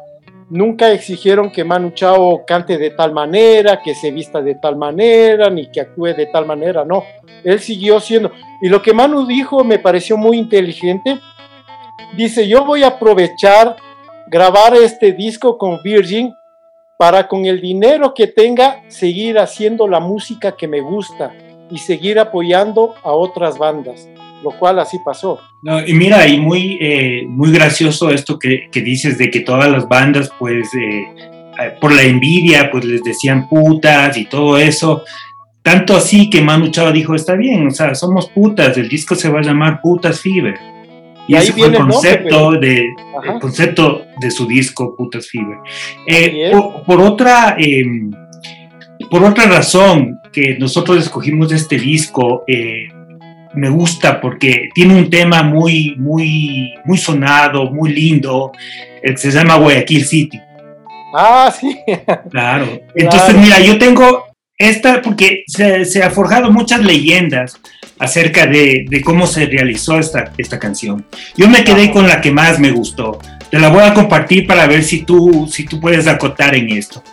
[0.49, 5.49] Nunca exigieron que Manu Chao cante de tal manera, que se vista de tal manera,
[5.49, 7.03] ni que actúe de tal manera, no.
[7.43, 8.31] Él siguió siendo.
[8.61, 11.19] Y lo que Manu dijo me pareció muy inteligente.
[12.15, 13.75] Dice, yo voy a aprovechar
[14.27, 16.33] grabar este disco con Virgin
[16.97, 21.33] para con el dinero que tenga seguir haciendo la música que me gusta
[21.69, 24.07] y seguir apoyando a otras bandas,
[24.45, 25.39] lo cual así pasó.
[25.87, 30.29] y mira, y muy, eh, muy gracioso esto que, dices de que todas las bandas,
[30.37, 31.05] pues, eh,
[31.59, 35.03] eh, por la envidia, pues les decían putas y todo eso.
[35.63, 39.29] Tanto así que Manu Chao dijo, está bien, o sea, somos putas, el disco se
[39.29, 40.53] va a llamar Putas Fever.
[41.27, 45.57] Y, ese fue el concepto, de, el concepto de su disco, Putas Fever.
[46.05, 46.51] Eh,
[46.85, 48.11] por, otra, em,
[49.09, 52.89] por otra razón que nosotros escogimos este disco, eh,
[53.55, 58.51] me gusta porque tiene un tema muy, muy, muy sonado, muy lindo,
[59.01, 60.39] que se llama Guayaquil City.
[61.13, 61.77] Ah, sí.
[62.29, 62.67] Claro.
[62.93, 64.25] Entonces, mira, yo tengo
[64.57, 67.59] esta, porque se, ha forjado muchas leyendas
[67.99, 71.05] acerca de, cómo se realizó esta, esta canción.
[71.35, 73.19] Yo me quedé con la que más me gustó.
[73.49, 77.03] Te la voy a compartir para ver si tú, si tú puedes acotar en esto.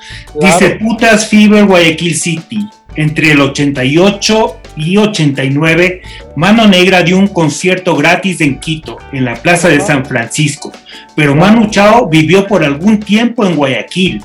[0.40, 2.66] Dice Putas Fever Guayaquil City.
[2.96, 6.02] Entre el 88 y 89,
[6.36, 10.72] Mano Negra dio un concierto gratis en Quito, en la Plaza de San Francisco.
[11.14, 14.22] Pero Manu Chao vivió por algún tiempo en Guayaquil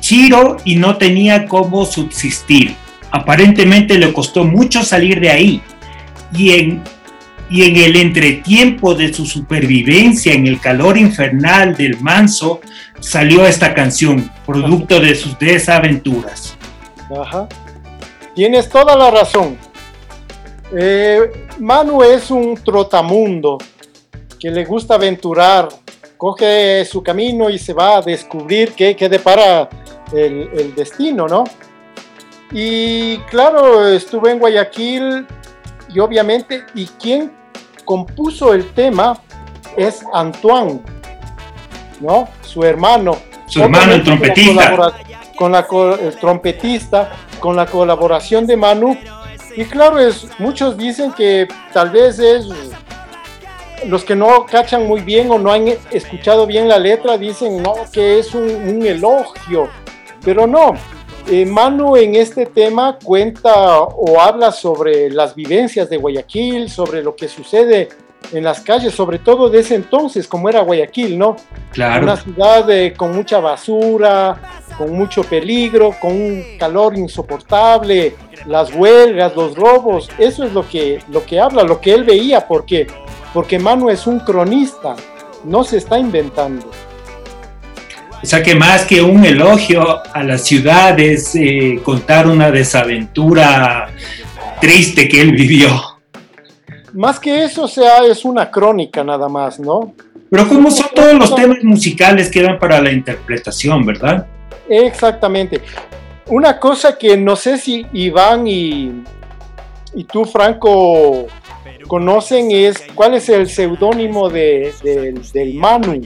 [0.00, 2.74] Chiro y no tenía cómo subsistir.
[3.10, 5.62] Aparentemente le costó mucho salir de ahí.
[6.34, 6.82] Y en,
[7.50, 12.60] y en el entretiempo de su supervivencia en el calor infernal del manso,
[13.00, 16.56] salió esta canción, producto de sus desaventuras.
[17.20, 17.48] Ajá.
[18.38, 19.58] Tienes toda la razón.
[20.72, 23.58] Eh, Manu es un trotamundo
[24.38, 25.68] que le gusta aventurar,
[26.16, 29.68] coge su camino y se va a descubrir qué, qué depara
[30.12, 31.42] el, destino, ¿no?
[32.52, 35.26] Y claro, estuve en Guayaquil
[35.92, 37.32] y obviamente, ¿y quien
[37.84, 39.20] compuso el tema?
[39.76, 40.80] Es Antoine,
[42.00, 42.28] ¿no?
[42.42, 43.16] Su hermano.
[43.48, 44.92] Su hermano, el trompetista.
[45.36, 45.66] Con la,
[46.00, 48.96] el trompetista, con la colaboración de Manu.
[49.56, 52.46] Y claro, es, muchos dicen que tal vez es
[53.86, 57.74] los que no cachan muy bien o no han escuchado bien la letra dicen no
[57.92, 59.68] que es un, elogio
[60.24, 60.74] pero no
[61.30, 67.14] eh, Manu en este tema cuenta o habla sobre las vivencias de Guayaquil sobre lo
[67.14, 67.88] que sucede
[68.32, 71.36] en las calles sobre todo de ese entonces como era Guayaquil no
[71.72, 74.40] claro una ciudad eh, con mucha basura
[74.76, 78.14] con mucho peligro con un calor insoportable
[78.46, 82.46] las huelgas los robos eso es lo que lo que habla lo que él veía
[82.46, 82.86] porque
[83.32, 84.96] porque Manu es un cronista,
[85.44, 86.70] no se está inventando.
[88.20, 93.90] O sea que más que un elogio a la ciudad es eh, contar una desaventura
[94.60, 95.97] triste que él vivió.
[96.92, 99.94] Más que eso, sea, es una crónica nada más, ¿no?
[100.30, 104.26] Pero como son todos los temas musicales que dan para la interpretación, ¿verdad?
[104.68, 105.62] Exactamente.
[106.26, 109.02] Una cosa que no sé si Iván y,
[109.94, 111.26] y tú, Franco,
[111.86, 114.74] conocen es cuál es el seudónimo de,
[115.32, 116.02] del Manu.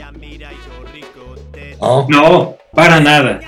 [2.09, 3.41] No, para nada.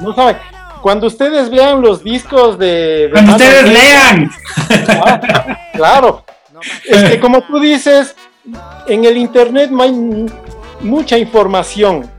[0.00, 0.36] No saben.
[0.82, 3.08] Cuando ustedes vean los discos de.
[3.12, 4.30] Cuando ustedes lean.
[5.02, 6.24] Ah, claro.
[6.84, 8.14] Es que como tú dices,
[8.88, 9.92] en el internet no hay
[10.80, 12.10] mucha información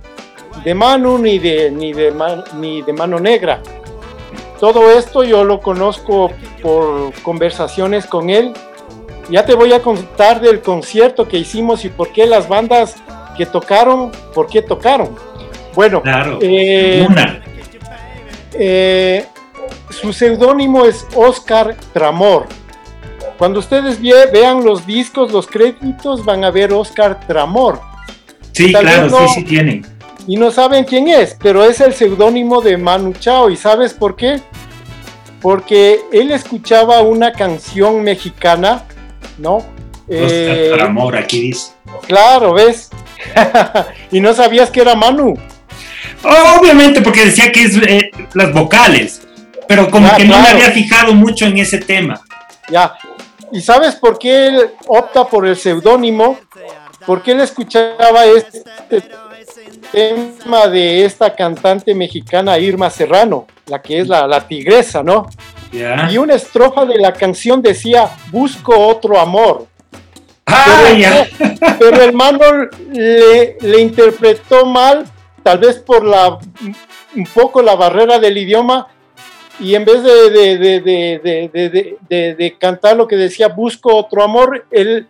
[0.63, 2.13] de Manu ni de, ni de,
[2.55, 3.61] ni de Mano Negra.
[4.59, 8.53] Todo esto yo lo conozco por conversaciones con él
[9.29, 12.95] ya te voy a contar del concierto que hicimos y por qué las bandas
[13.37, 15.15] que tocaron, por qué tocaron.
[15.73, 16.01] Bueno,
[16.41, 17.07] eh,
[18.53, 19.25] eh,
[19.89, 22.45] su seudónimo es Oscar Tramor.
[23.37, 23.99] Cuando ustedes
[24.31, 27.81] vean los discos, los créditos, van a ver Oscar Tramor.
[28.53, 29.85] Sí, claro, sí, sí tienen.
[30.27, 33.49] Y no saben quién es, pero es el seudónimo de Manu Chao.
[33.49, 34.41] ¿Y sabes por qué?
[35.41, 38.85] Porque él escuchaba una canción mexicana
[39.37, 39.65] ¿no?
[40.07, 41.71] Eh, amor, aquí dice.
[42.07, 42.89] Claro, ¿ves?
[44.11, 45.35] y no sabías que era Manu.
[46.23, 49.21] obviamente, porque decía que es eh, las vocales,
[49.67, 52.21] pero como que no me había fijado mucho en ese tema.
[52.69, 52.93] Ya.
[53.51, 56.37] ¿Y sabes por qué él opta por el seudónimo?
[57.05, 58.63] Porque él escuchaba este
[59.91, 65.27] tema de esta cantante mexicana Irma Serrano, la que es la, la tigresa, ¿no?
[66.09, 69.67] Y una estrofa de la canción decía, busco otro amor.
[70.45, 71.25] Ah,
[71.79, 72.39] pero, el mano
[72.91, 75.05] le, interpretó mal,
[75.43, 76.37] tal vez por la
[77.15, 78.87] un poco la barrera del idioma,
[79.59, 80.29] y en vez de,
[82.09, 85.07] de, cantar lo que decía busco otro amor, él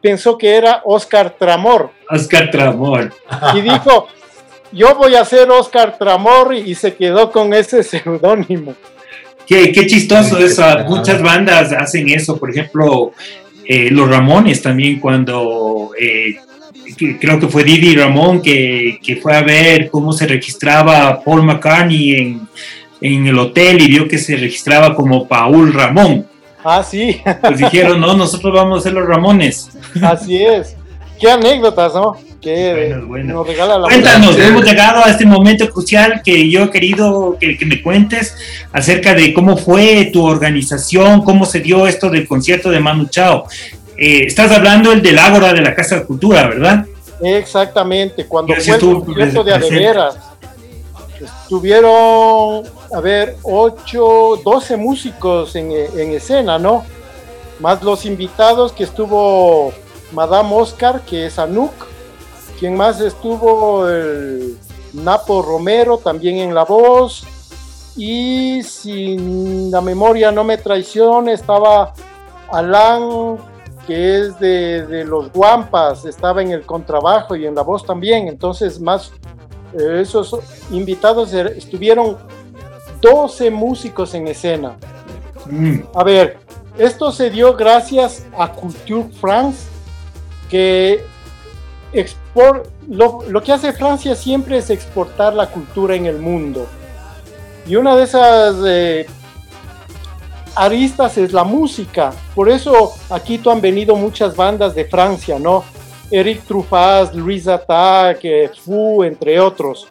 [0.00, 1.90] pensó que era Oscar Tramor.
[2.08, 3.12] Oscar Tramor.
[3.54, 4.08] Y dijo,
[4.72, 8.74] yo voy a ser Oscar Tramor y se quedó con ese seudónimo.
[9.46, 10.62] Qué, qué, chistoso eso.
[10.86, 12.38] Muchas bandas hacen eso.
[12.38, 13.12] Por ejemplo,
[13.64, 16.36] eh, los Ramones también cuando eh,
[17.20, 22.12] creo que fue Didi Ramón que, que, fue a ver cómo se registraba Paul McCartney
[22.12, 22.48] en,
[23.00, 26.26] en el hotel y vio que se registraba como Paul Ramón.
[26.62, 27.20] Ah, sí.
[27.40, 29.70] Pues dijeron, no, nosotros vamos a ser los Ramones.
[30.02, 30.76] Así es.
[31.18, 32.16] Qué anécdotas, ¿no?
[32.40, 37.36] Que nos regala la Cuéntanos, hemos llegado a este momento crucial que yo he querido
[37.38, 38.34] que, me cuentes
[38.72, 43.44] acerca de cómo fue tu organización, cómo se dio esto del concierto de Manu Chao.
[43.98, 46.86] Eh, estás hablando el del Ágora de la Casa de Cultura, ¿verdad?
[47.22, 50.29] Exactamente, cuando fue el concierto de Adeveras.
[51.20, 56.84] Estuvieron, a ver, 8, 12 músicos en, en escena, ¿no?
[57.58, 59.72] Más los invitados que estuvo
[60.12, 61.72] Madame Oscar, que es Anuk.
[62.58, 64.58] Quien más estuvo, el
[64.92, 67.24] Napo Romero, también en la voz.
[67.96, 69.16] Y si
[69.70, 71.92] la memoria no me traiciona, estaba
[72.50, 73.38] Alan,
[73.86, 78.28] que es de, los Guampas, estaba en el contrabajo y en la voz también.
[78.28, 79.12] Entonces, más
[79.78, 80.36] esos
[80.70, 82.16] invitados er, estuvieron
[83.00, 84.76] 12 músicos en escena.
[85.46, 85.80] Mm.
[85.94, 86.38] A ver,
[86.78, 89.68] esto se dio gracias a Culture France,
[90.48, 91.04] que
[92.88, 96.66] lo, lo, que hace Francia siempre es exportar la cultura en el mundo.
[97.66, 99.06] Y una de esas eh,
[100.54, 102.12] aristas es la música.
[102.34, 105.64] Por eso aquí tú han venido muchas bandas de Francia, ¿no?
[106.10, 108.20] Eric Truffaz, Louis Attack,
[108.64, 109.88] Fu, entre otros.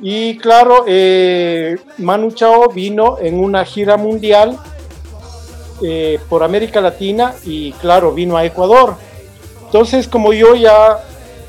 [0.00, 4.58] Y claro, eh, Manu Chao vino en una gira mundial
[5.82, 8.96] eh, por América Latina y claro, vino a Ecuador.
[9.66, 10.98] Entonces, como yo ya,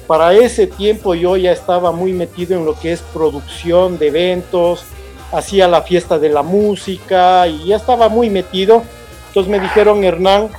[0.07, 4.83] para ese tiempo yo ya estaba muy metido en lo que es producción de eventos,
[5.31, 8.83] hacía la fiesta de la música y ya estaba muy metido.
[9.27, 10.49] Entonces me dijeron, Hernán,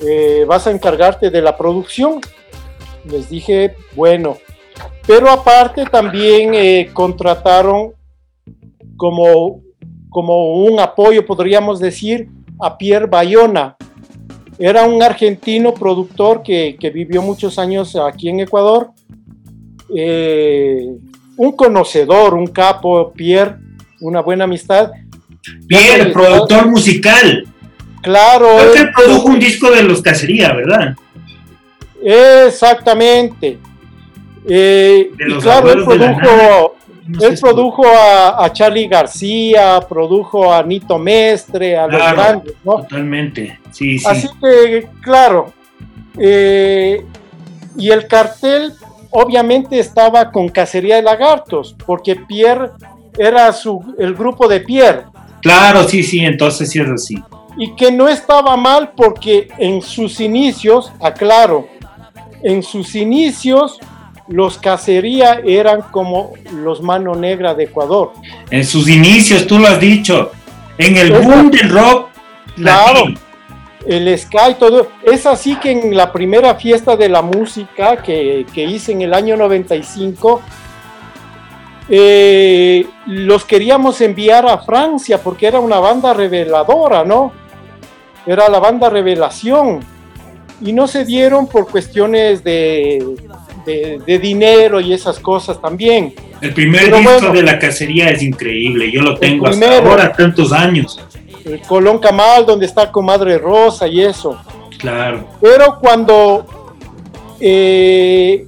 [0.00, 2.20] eh, vas a encargarte de la producción.
[3.04, 4.38] Les dije, bueno,
[5.06, 7.92] pero aparte también eh, contrataron
[8.96, 9.62] como,
[10.08, 12.28] como un apoyo, podríamos decir,
[12.60, 13.76] a Pierre Bayona,
[14.60, 18.90] era un argentino productor que, vivió muchos años aquí en Ecuador.
[19.96, 20.86] Eh,
[21.38, 23.56] un conocedor, un capo, Pierre,
[24.02, 24.90] una buena amistad.
[25.66, 27.44] Pierre, productor musical.
[28.02, 28.60] Claro.
[28.60, 30.96] Él produjo un disco de los Cacería, ¿verdad?
[32.02, 33.58] Exactamente.
[34.48, 35.10] Eh,
[35.42, 36.76] claro, él produjo,
[37.20, 42.76] él produjo a, Charlie García, produjo a Nito Mestre, a los grandes, ¿no?
[42.76, 44.06] Totalmente, sí, sí.
[44.08, 45.52] Así que, claro,
[46.18, 47.04] eh,
[47.76, 48.72] y el cartel
[49.10, 52.70] obviamente estaba con Cacería de Lagartos, porque Pierre
[53.18, 55.04] era su, el grupo de Pierre.
[55.42, 57.22] Claro, sí, sí, entonces sí es así.
[57.60, 61.68] Y que no estaba mal porque en sus inicios, aclaro,
[62.42, 63.78] en sus inicios
[64.28, 68.12] los cacería eran como los mano negra de Ecuador.
[68.50, 70.30] En sus inicios, tú lo has dicho,
[70.78, 72.08] en el boom del rock.
[72.54, 73.12] Claro,
[73.86, 74.88] el Sky, todo.
[75.02, 79.36] Es así que en la primera fiesta de la música que, hice en el año
[79.36, 80.40] 95,
[81.88, 87.39] eh, los queríamos enviar a Francia porque era una banda reveladora, ¿no?
[88.26, 89.80] Era la banda Revelación.
[90.62, 93.16] Y no se dieron por cuestiones de,
[93.64, 96.14] de, dinero y esas cosas también.
[96.40, 101.00] El primer disco de la cacería es increíble, yo lo tengo hasta ahora, tantos años.
[101.44, 104.38] El Colón Camal, donde está Comadre Rosa y eso.
[104.78, 105.26] Claro.
[105.40, 106.46] Pero cuando
[107.40, 108.46] eh,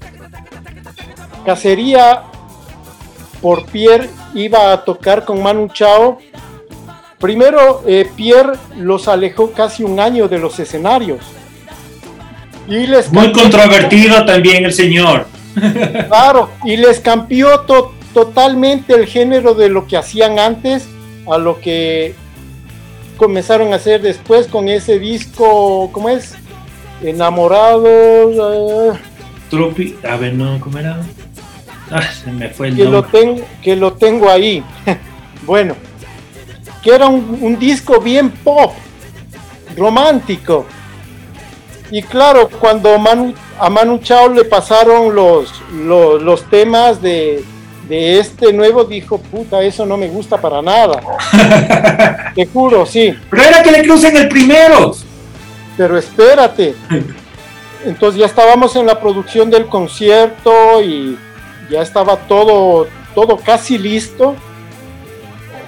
[1.44, 2.22] Cacería
[3.40, 6.18] por Pierre iba a tocar con Manu Chao,
[7.22, 11.20] primero eh, Pierre los alejó casi un año de los escenarios
[13.10, 15.26] muy controvertido también el señor.
[16.08, 17.66] Claro, y les cambió
[18.14, 20.88] totalmente el género de lo que hacían antes
[21.30, 22.14] a lo que
[23.18, 26.34] comenzaron a hacer después con ese disco, ¿cómo es?
[27.02, 28.34] Enamorados.
[28.34, 28.98] Eh.
[29.50, 31.02] Trupi, a ver, no, ¿cómo era?
[31.90, 34.64] Ah, se me fue el que Lo tengo, que lo tengo ahí.
[35.42, 35.76] bueno,
[36.82, 38.72] que era un disco bien pop,
[39.76, 40.66] romántico
[41.92, 47.44] y claro, cuando a Manu Chao le pasaron los, los, temas de,
[47.90, 51.02] este nuevo, dijo, puta, eso no me gusta para nada.
[52.34, 53.14] Te juro, sí.
[53.28, 54.96] Pero era que le crucen el primero.
[55.76, 56.74] Pero espérate.
[57.84, 61.18] entonces ya estábamos en la producción del concierto y
[61.70, 64.34] ya estaba todo, todo casi listo.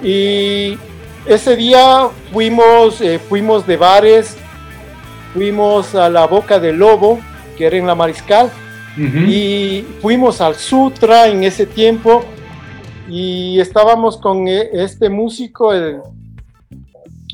[0.02, 0.78] Y
[1.26, 4.36] ese día fuimos, eh, fuimos de bares,
[5.32, 7.18] fuimos a la Boca del Lobo,
[7.56, 8.50] que era en la Mariscal,
[8.96, 12.24] y fuimos al Sutra en ese tiempo
[13.08, 16.00] y estábamos con eh, este músico, el,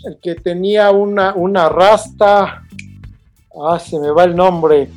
[0.04, 2.62] el que tenía una, una rasta,
[3.62, 4.88] ah, se me va el nombre,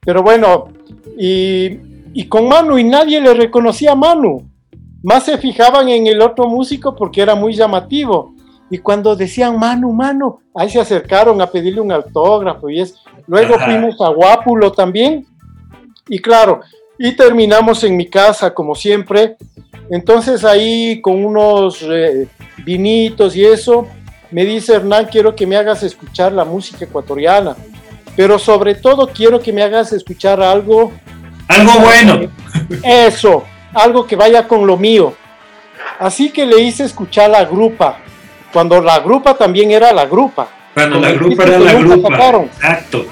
[0.00, 0.68] pero bueno,
[1.16, 1.78] y,
[2.12, 4.44] y con Manu, y nadie le reconocía a Manu,
[5.04, 8.34] más se fijaban en el otro músico porque era muy llamativo.
[8.70, 12.96] Y cuando decían Manu, Manu, ahí se acercaron a pedirle un autógrafo y es.
[13.26, 15.26] Luego fuimos a Guápulo también.
[16.08, 16.62] Y claro,
[16.98, 19.36] y terminamos en mi casa como siempre.
[19.90, 22.26] Entonces ahí con unos eh,
[22.64, 23.86] vinitos y eso,
[24.30, 27.54] me dice Hernán, quiero que me hagas escuchar la música ecuatoriana,
[28.16, 30.92] pero sobre todo quiero que me hagas escuchar algo.
[31.46, 32.30] Algo bueno.
[32.82, 33.44] Eso,
[33.74, 35.14] algo que vaya con lo mío.
[35.98, 37.98] Así que le hice escuchar la grupa,
[38.52, 40.48] cuando la grupa también era la grupa.
[40.72, 42.16] Cuando la grupa era la grupa.
[42.44, 43.04] Exacto.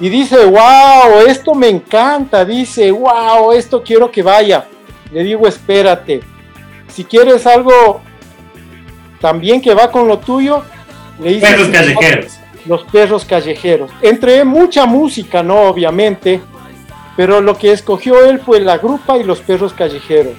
[0.00, 2.44] Y dice, wow, esto me encanta.
[2.44, 4.66] Dice, wow, esto quiero que vaya.
[5.10, 6.20] Le digo, espérate.
[6.88, 8.00] Si quieres algo
[9.20, 10.62] también que va con lo tuyo,
[11.20, 11.46] le hice.
[11.46, 12.38] Perros callejeros.
[12.66, 13.90] Los perros callejeros.
[14.02, 15.62] Entre mucha música, ¿no?
[15.62, 16.40] Obviamente
[17.18, 20.34] pero lo que escogió él fue la grupa y los perros callejeros.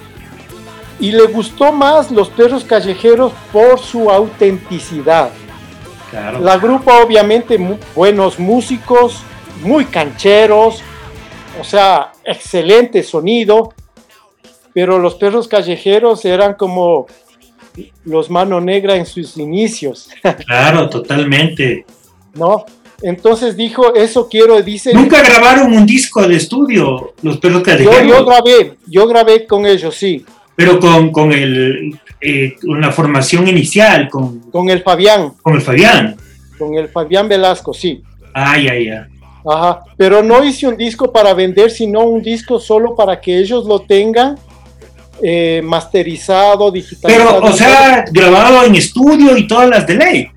[0.98, 5.30] Y le gustó más los perros callejeros por su autenticidad.
[6.40, 7.58] La grupa obviamente
[7.94, 9.20] buenos músicos,
[9.62, 10.80] muy cancheros,
[11.60, 13.74] o sea, excelente sonido,
[14.72, 17.08] pero los perros callejeros eran como
[18.06, 20.08] los mano negra en sus inicios.
[20.46, 21.84] Claro, totalmente.
[22.32, 22.64] ¿No?
[23.02, 24.92] Entonces dijo, eso quiero, dice...
[24.92, 28.02] Nunca grabaron un disco de estudio, los perros callejeros.
[28.02, 30.24] Yo, yo grabé, yo grabé con ellos, sí.
[30.54, 34.40] Pero con, con el, eh, la formación inicial, con...
[34.50, 35.32] Con el Fabián.
[35.40, 36.16] Con el Fabián.
[36.58, 38.02] Con el Fabián Velasco, sí.
[38.34, 39.04] Ay, ay, ay.
[39.46, 43.64] Ajá, pero no hice un disco para vender, sino un disco solo para que ellos
[43.64, 44.38] lo tengan
[45.22, 47.40] eh, masterizado, digitalizado.
[47.40, 50.30] Pero, o sea, grabado en estudio y todas las de ley.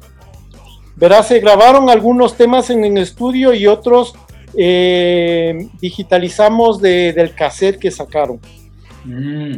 [0.96, 4.14] Verás, se grabaron algunos temas en el estudio y otros
[4.56, 8.39] eh, digitalizamos del cassette que sacaron.
[9.04, 9.56] Mm.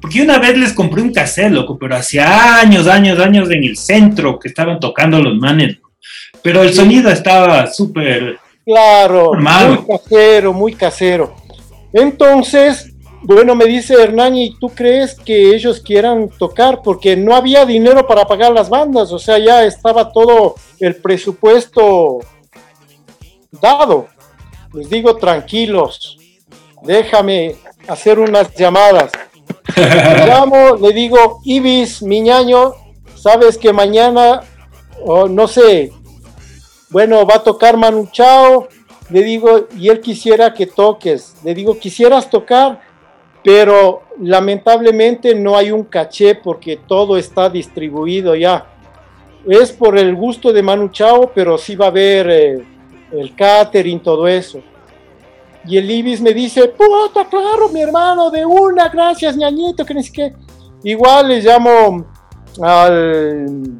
[0.00, 3.76] Porque una vez les compré un cassette, loco, pero hace años, años, años en el
[3.76, 5.78] centro que estaban tocando los manes.
[6.42, 8.38] Pero el sonido estaba súper.
[8.66, 11.34] Claro, muy casero, muy casero.
[11.92, 12.93] Entonces,
[13.26, 16.82] bueno, me dice Hernán, ¿y tú crees que ellos quieran tocar?
[16.82, 22.18] Porque no había dinero para pagar las bandas, o sea, ya estaba todo el presupuesto
[23.50, 24.08] dado.
[24.74, 26.18] Les digo, tranquilos,
[26.82, 27.56] déjame
[27.88, 29.12] hacer unas llamadas.
[29.74, 32.74] Le llamo, le digo, Ibis, mi ñaño,
[33.14, 34.42] sabes que mañana,
[35.02, 35.90] o no sé,
[36.90, 38.68] bueno, va a tocar Manu Chao.
[39.10, 41.34] Le digo, y él quisiera que toques.
[41.42, 42.80] Le digo, ¿quisieras tocar?
[43.44, 48.66] Pero lamentablemente no hay un caché porque todo está distribuido ya.
[49.46, 52.64] Es por el gusto de Manu Chao, pero sí va a haber eh,
[53.12, 54.60] el catering, todo eso.
[55.66, 60.02] Y el Ibis me dice, puta, claro, mi hermano, de una, gracias, ñañito, que ni
[60.02, 60.34] siquiera.
[60.82, 62.06] Igual le llamo
[62.62, 63.78] al.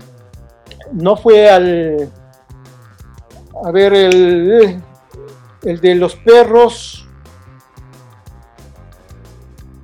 [0.93, 2.11] No fue al.
[3.65, 4.83] A ver, el.
[5.63, 7.04] El de los perros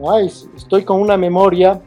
[0.09, 1.81] Ay, estoy con una memoria.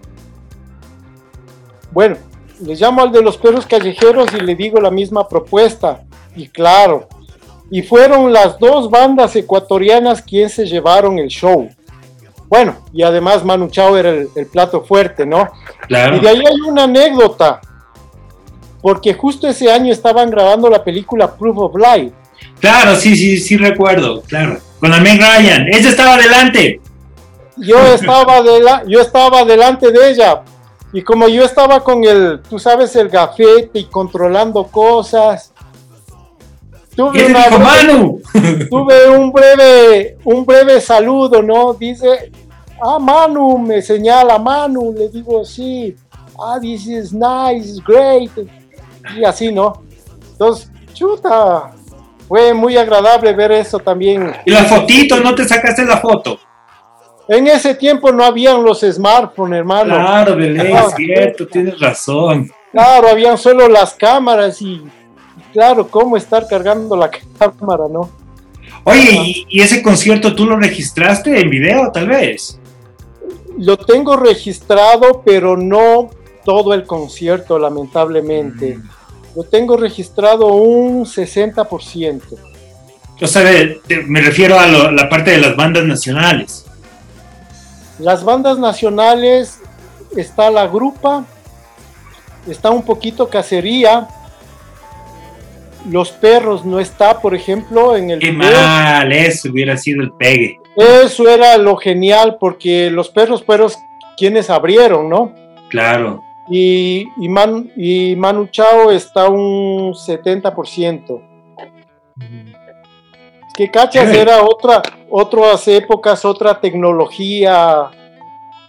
[1.92, 2.18] Bueno,
[2.62, 6.04] le llamo al de los perros callejeros y le digo la misma propuesta.
[6.36, 7.08] Y claro,
[7.72, 11.68] y fueron las dos bandas ecuatorianas quienes se llevaron el show.
[12.48, 15.50] Bueno, y además Manu Chao era el, plato fuerte, ¿no?
[15.88, 16.18] Claro.
[16.18, 17.62] Y de ahí hay una anécdota,
[18.82, 22.14] porque justo ese año estaban grabando la película Proof of Life.
[22.60, 24.60] Claro, sí, sí, sí recuerdo, claro.
[24.80, 26.80] Con la Meg Ryan, ella estaba adelante
[27.58, 30.44] yo estaba, de la, yo estaba delante de ella
[30.92, 35.52] y como yo estaba con el, tú sabes, el gafete y controlando cosas,
[36.96, 37.34] tuve,
[38.70, 41.74] tuve un breve, un breve saludo, ¿no?
[41.74, 42.32] Dice,
[42.80, 45.96] ah, Manu, me señala Manu, le digo, sí,
[46.40, 48.32] ah, this is nice, great,
[49.18, 49.84] y así, ¿no?
[50.34, 51.72] Entonces, chuta,
[52.28, 54.32] fue muy agradable ver eso también.
[54.46, 55.20] ¿Y la fotito?
[55.20, 56.40] ¿No te sacaste la foto?
[57.28, 59.96] En ese tiempo no habían los smartphones, hermano.
[59.96, 62.52] Claro, Belén, es cierto, tienes razón.
[62.72, 64.84] Claro, habían solo las cámaras y,
[65.54, 68.10] claro, cómo estar cargando la cámara, ¿no?
[68.84, 72.60] Oye, ¿y, ese concierto tú lo registraste en video, tal vez?
[73.58, 76.10] Lo tengo registrado, pero no
[76.44, 78.76] todo el concierto, lamentablemente.
[78.76, 78.90] Mm.
[79.38, 82.22] Lo tengo registrado un 60%.
[83.22, 83.44] O sea,
[84.08, 86.63] me refiero a la parte de las bandas nacionales.
[88.00, 89.60] Las bandas nacionales
[90.16, 91.26] está la grupa,
[92.48, 94.08] está un poquito cacería.
[95.90, 98.20] Los perros no está, por ejemplo, en el.
[98.20, 100.60] Qué mal, eso hubiera sido el pegue.
[100.76, 103.70] Eso era lo genial, porque los perros fueron
[104.18, 105.34] quienes abrieron, ¿no?
[105.70, 106.24] Claro.
[106.50, 107.30] Y, y,
[107.76, 111.33] y Manu Chao está un 70%.
[113.56, 117.92] Que cachas era otra, otras épocas, otra tecnología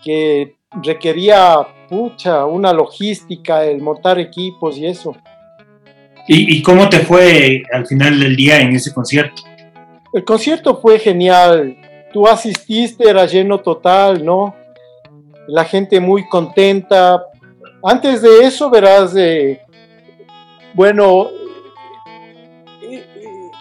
[0.05, 5.17] que requería, pucha, una logística, el montar equipos y eso.
[6.27, 9.43] ¿Y, cómo te fue al final del día en ese concierto?
[10.13, 11.77] El concierto fue genial.
[12.13, 14.55] Tú asististe, era lleno total, ¿no?
[15.47, 17.27] La gente muy contenta.
[17.83, 19.61] Antes de eso, verás, eh,
[20.73, 21.29] bueno,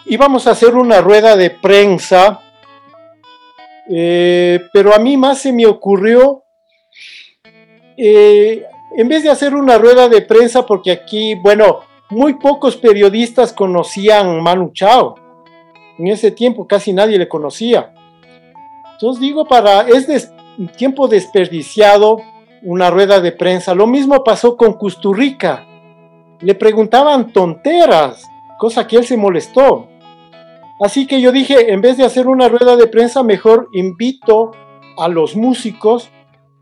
[0.06, 2.40] íbamos a hacer una rueda de prensa,
[3.90, 6.44] eh, pero a mí más se me ocurrió,
[7.96, 8.64] eh,
[8.96, 11.80] en vez de hacer una rueda de prensa, porque aquí, bueno,
[12.10, 15.16] muy pocos periodistas conocían Manu Chao.
[15.98, 17.92] En ese tiempo casi nadie le conocía.
[18.92, 20.32] Entonces digo, para, es
[20.76, 22.20] tiempo desperdiciado
[22.62, 23.74] una rueda de prensa.
[23.74, 25.66] Lo mismo pasó con Custurrica.
[26.40, 28.24] Le preguntaban tonteras,
[28.58, 29.88] cosa que él se molestó.
[30.84, 34.50] Así que yo dije, en vez de hacer una rueda de prensa, mejor invito
[34.98, 36.10] a los músicos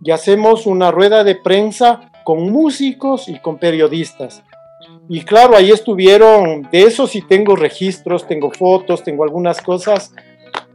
[0.00, 4.44] y hacemos una rueda de prensa con músicos y con periodistas.
[5.08, 10.14] Y claro, ahí estuvieron, de eso sí tengo registros, tengo fotos, tengo algunas cosas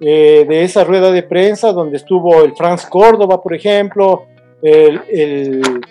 [0.01, 4.25] eh, de esa rueda de prensa donde estuvo el Franz Córdoba, por ejemplo,
[4.61, 5.81] el, el,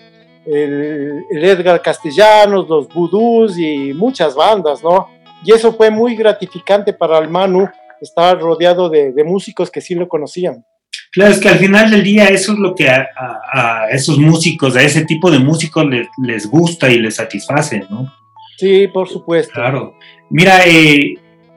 [0.45, 5.16] el Edgar Castellanos, los Voodoos y muchas bandas, ¿no?
[5.47, 7.69] Y eso fue muy gratificante para el Manu,
[8.01, 10.65] estar rodeado de, músicos que sí lo conocían.
[11.09, 14.81] Claro, es que al final del día eso es lo que a, esos músicos, a
[14.81, 15.85] ese tipo de músicos
[16.17, 18.13] les, gusta y les satisface, ¿no?
[18.57, 19.53] Sí, por supuesto.
[19.53, 19.95] Claro.
[20.29, 21.13] Mira, eh,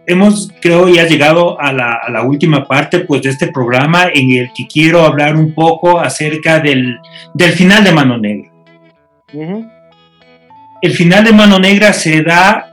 [0.07, 4.69] hemos, creo, ya llegado a la, última parte pues, de este programa en el que
[4.69, 6.97] quiero hablar un poco acerca del,
[7.57, 8.53] final de Mano Negra.
[10.81, 12.70] El final de Mano Negra se da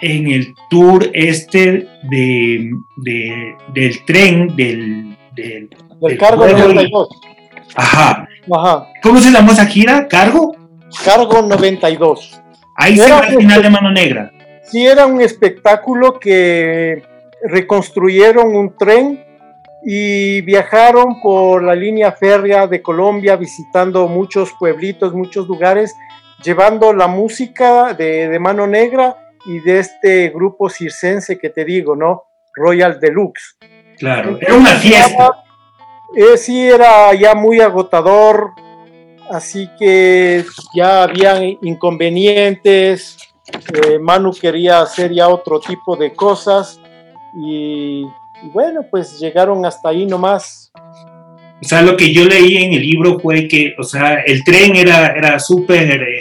[0.00, 5.16] en el tour este de, del tren, del...
[5.34, 5.68] Del,
[6.18, 7.08] Cargo 92.
[7.74, 8.28] Ajá.
[8.52, 8.86] Ajá.
[9.02, 10.08] ¿Cómo se llamó esa gira?
[10.08, 10.54] ¿Cargo?
[11.04, 12.40] Cargo 92.
[12.76, 14.32] Ahí se va el final de Mano Negra.
[14.64, 17.02] Sí, era un espectáculo que
[17.42, 19.24] reconstruyeron un tren
[19.84, 25.94] y viajaron por la línea férrea de Colombia visitando muchos pueblitos, muchos lugares,
[26.42, 29.16] llevando la música de, de Mano Negra
[29.46, 32.24] y de este grupo circense que te digo, ¿no?
[32.54, 33.56] Royal Deluxe.
[33.98, 35.44] Claro, era una fiesta.
[36.16, 38.52] Eh, sí, era ya muy agotador,
[39.30, 43.16] así que ya había inconvenientes.
[43.74, 46.80] Eh, Manu quería hacer ya otro tipo de cosas
[47.34, 48.04] y,
[48.52, 50.72] bueno, pues llegaron hasta ahí nomás.
[51.62, 54.76] O sea, lo que yo leí en el libro fue que, o sea, el tren
[54.76, 56.19] era, era súper eh,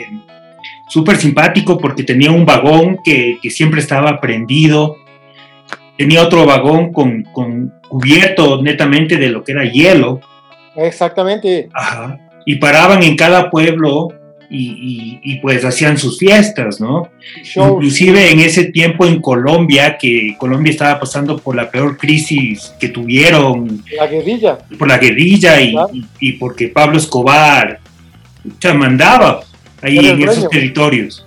[0.89, 4.97] súper simpático porque tenía un vagón que, siempre estaba prendido,
[5.97, 7.23] tenía otro vagón con,
[7.87, 10.19] cubierto netamente de lo que era hielo.
[10.75, 11.69] Exactamente.
[11.73, 12.19] Ajá.
[12.45, 14.09] Y paraban en cada pueblo
[14.51, 17.11] y, pues hacían sus fiestas, ¿no?
[17.55, 22.89] Inclusive en ese tiempo en Colombia, que Colombia estaba pasando por la peor crisis que
[22.89, 23.83] tuvieron.
[23.95, 24.57] La guerrilla.
[24.77, 25.75] Por la guerrilla y,
[26.19, 27.79] y porque Pablo Escobar
[28.59, 29.41] se mandaba
[29.81, 31.25] ahí en esos territorios.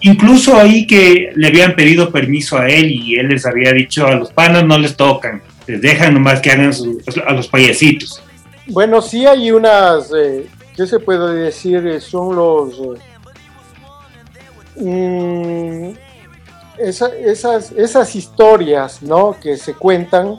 [0.00, 4.14] Incluso ahí que le habían pedido permiso a él y él les había dicho a
[4.14, 6.72] los panos no les tocan, les dejan nomás que hagan
[7.26, 8.20] a los payasitos.
[8.66, 10.46] Bueno, sí hay unas, eh,
[10.76, 11.86] ¿qué se puede decir?
[11.86, 12.74] Eh, son los...
[14.76, 16.04] Eh, mm,
[16.78, 19.36] esas, esas historias, ¿no?
[19.40, 20.38] Que se cuentan,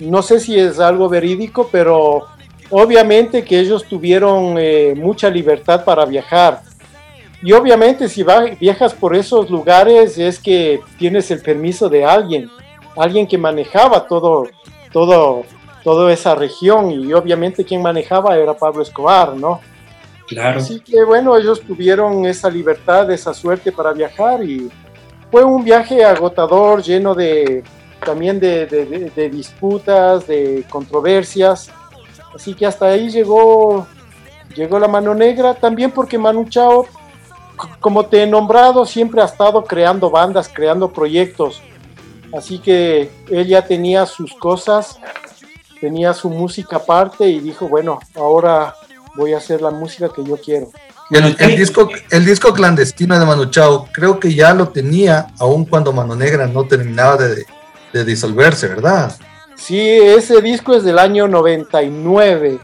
[0.00, 2.26] no sé si es algo verídico, pero
[2.74, 6.62] Obviamente que ellos tuvieron eh, mucha libertad para viajar.
[7.42, 8.24] Y obviamente si
[8.58, 12.48] viajas por esos lugares es que tienes el permiso de alguien,
[12.96, 14.48] alguien que manejaba todo,
[14.90, 15.42] todo,
[15.84, 19.60] toda esa región y obviamente quien manejaba era Pablo Escobar, ¿no?
[20.26, 20.58] Claro.
[20.60, 24.70] Así que bueno, ellos tuvieron esa libertad, esa suerte para viajar y
[25.30, 27.62] fue un viaje agotador, lleno de,
[28.04, 31.70] también de, disputas, de controversias.
[32.34, 33.86] Así que hasta ahí llegó,
[34.54, 36.86] llegó la mano negra, también porque Manu Chao,
[37.80, 41.62] como te he nombrado, siempre ha estado creando bandas, creando proyectos.
[42.34, 44.98] Así que él ya tenía sus cosas,
[45.80, 48.74] tenía su música aparte y dijo, bueno, ahora
[49.16, 50.70] voy a hacer la música que yo quiero.
[51.10, 55.92] El, disco, el disco clandestino de Manu Chao, creo que ya lo tenía, aun cuando
[55.92, 59.14] Mano Negra no terminaba de disolverse, ¿verdad?
[59.62, 62.58] Sí, ese disco es del año 99,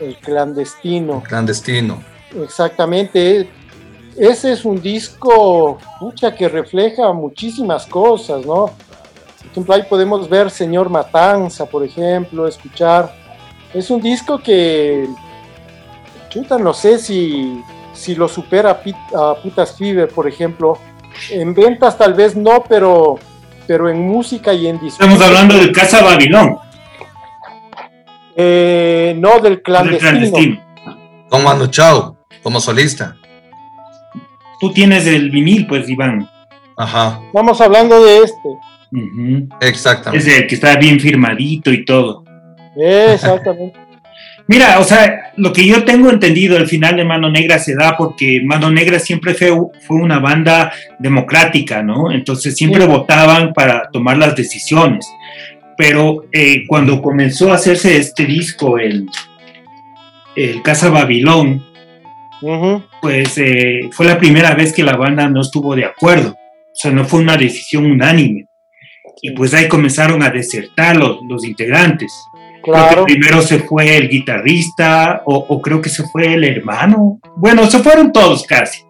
[0.00, 1.22] el clandestino.
[1.22, 2.00] clandestino.
[2.40, 3.48] Exactamente.
[4.16, 8.66] Ese es un disco, mucha que refleja muchísimas cosas, ¿no?
[8.66, 13.12] Por ejemplo, ahí podemos ver Señor Matanza, por ejemplo, escuchar.
[13.74, 15.08] Es un disco que,
[16.30, 17.60] chuta, no sé si
[17.96, 18.82] si lo supera
[19.14, 20.78] a Putas Fever, por ejemplo.
[21.30, 23.18] En ventas tal vez no, pero,
[23.66, 25.00] pero en música y en discos.
[25.00, 26.58] Estamos hablando del Casa Babilón.
[28.36, 30.62] Eh, no, del clandestino.
[31.28, 33.16] Como Manu Chao, como solista.
[34.60, 36.28] Tú tienes el vinil, pues, Iván.
[36.76, 37.20] Ajá.
[37.26, 38.58] Estamos hablando de este.
[39.60, 40.30] Exactamente.
[40.30, 42.24] Es el que está bien firmadito y todo.
[42.76, 43.85] Exactamente.
[44.48, 47.96] Mira, o sea, lo que yo tengo entendido, el final de Mano Negra se da
[47.96, 52.12] porque Mano Negra siempre fue, fue una banda democrática, ¿no?
[52.12, 55.06] Entonces siempre votaban para tomar las decisiones.
[55.76, 59.08] Pero eh, cuando comenzó a hacerse este disco, el,
[60.36, 61.64] el Casa Babilón,
[63.02, 66.30] pues eh, fue la primera vez que la banda no estuvo de acuerdo.
[66.30, 68.46] O sea, no fue una decisión unánime.
[69.22, 72.12] Y pues ahí comenzaron a desertar los, los integrantes.
[72.66, 73.04] Claro.
[73.04, 77.20] primero se fue el guitarrista o, creo que se fue el hermano.
[77.36, 78.82] Bueno, se fueron todos casi.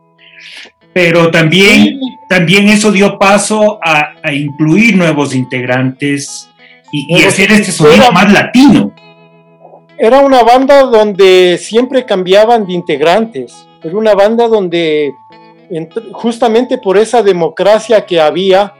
[0.95, 6.49] Pero también, también eso dio paso a, incluir nuevos integrantes
[6.91, 8.95] y, hacer este sonido más latino.
[9.99, 13.69] Era una banda donde siempre cambiaban de integrantes.
[13.85, 15.13] Era una banda donde
[16.13, 18.73] justamente por esa democracia que había,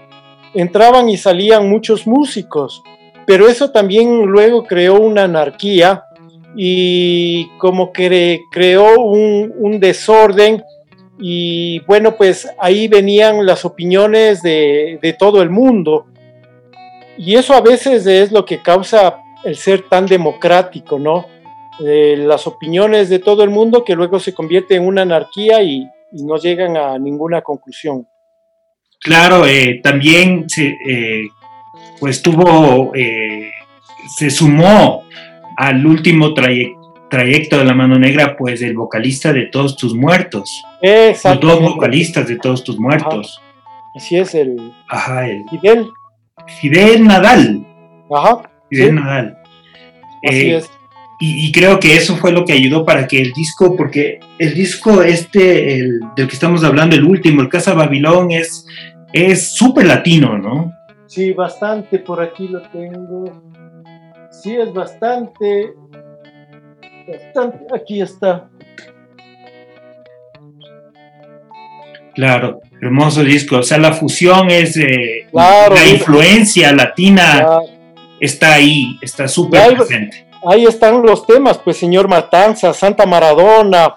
[0.55, 2.83] entraban y salían muchos músicos
[3.27, 6.05] pero eso también luego creó una anarquía
[6.55, 10.63] y como que creó un, desorden
[11.19, 16.07] y bueno, pues ahí venían las opiniones de, todo el mundo.
[17.19, 21.27] Y eso a veces es lo que causa el ser tan democrático, ¿no?
[21.85, 25.87] Eh, las opiniones de todo el mundo que luego se convierte en una anarquía y,
[26.13, 28.07] no llegan a ninguna conclusión.
[29.01, 31.29] Claro, eh, también se, eh,
[31.99, 33.51] pues tuvo, eh,
[34.17, 35.05] se sumó
[35.57, 40.63] al último trayecto de la mano negra, pues el vocalista de Todos tus muertos.
[40.83, 43.41] Los dos vocalistas de Todos tus muertos.
[43.95, 44.73] Así es, el.
[44.89, 45.45] Ajá, el.
[45.49, 45.89] Fidel.
[46.61, 47.67] Fidel Nadal.
[48.15, 48.43] Ajá.
[48.69, 49.39] Fidel Nadal.
[50.29, 50.71] Así eh, es.
[51.19, 55.03] Y, creo que eso fue lo que ayudó para que el disco, porque el disco
[55.03, 58.67] este, el, del que estamos hablando, el último, el Casa Babilón, es
[59.55, 60.76] súper latino, ¿no?
[61.17, 63.25] Sí, bastante, por aquí lo tengo.
[64.31, 65.73] Sí, es bastante.
[67.09, 68.51] Bastante, aquí está.
[72.15, 73.57] Claro, hermoso disco.
[73.57, 74.77] O sea, la fusión es.
[74.77, 77.61] Eh, la influencia latina
[78.21, 80.29] está ahí, está súper presente.
[80.47, 83.97] Ahí están los temas, pues, señor Matanza, Santa Maradona,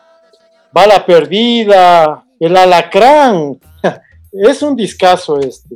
[0.72, 3.60] Bala Perdida, El Alacrán.
[4.32, 5.76] es un discazo este.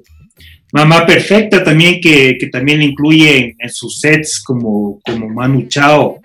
[0.73, 6.19] Mamá Perfecta también, que, también le incluye en, sus sets como, como Manu Chao.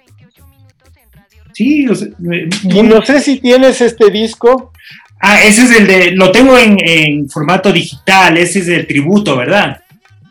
[1.53, 4.72] Sí, no sé si tienes este disco.
[5.20, 9.82] Ah, ese es el de, lo tengo en, formato digital, ese es el tributo, ¿verdad?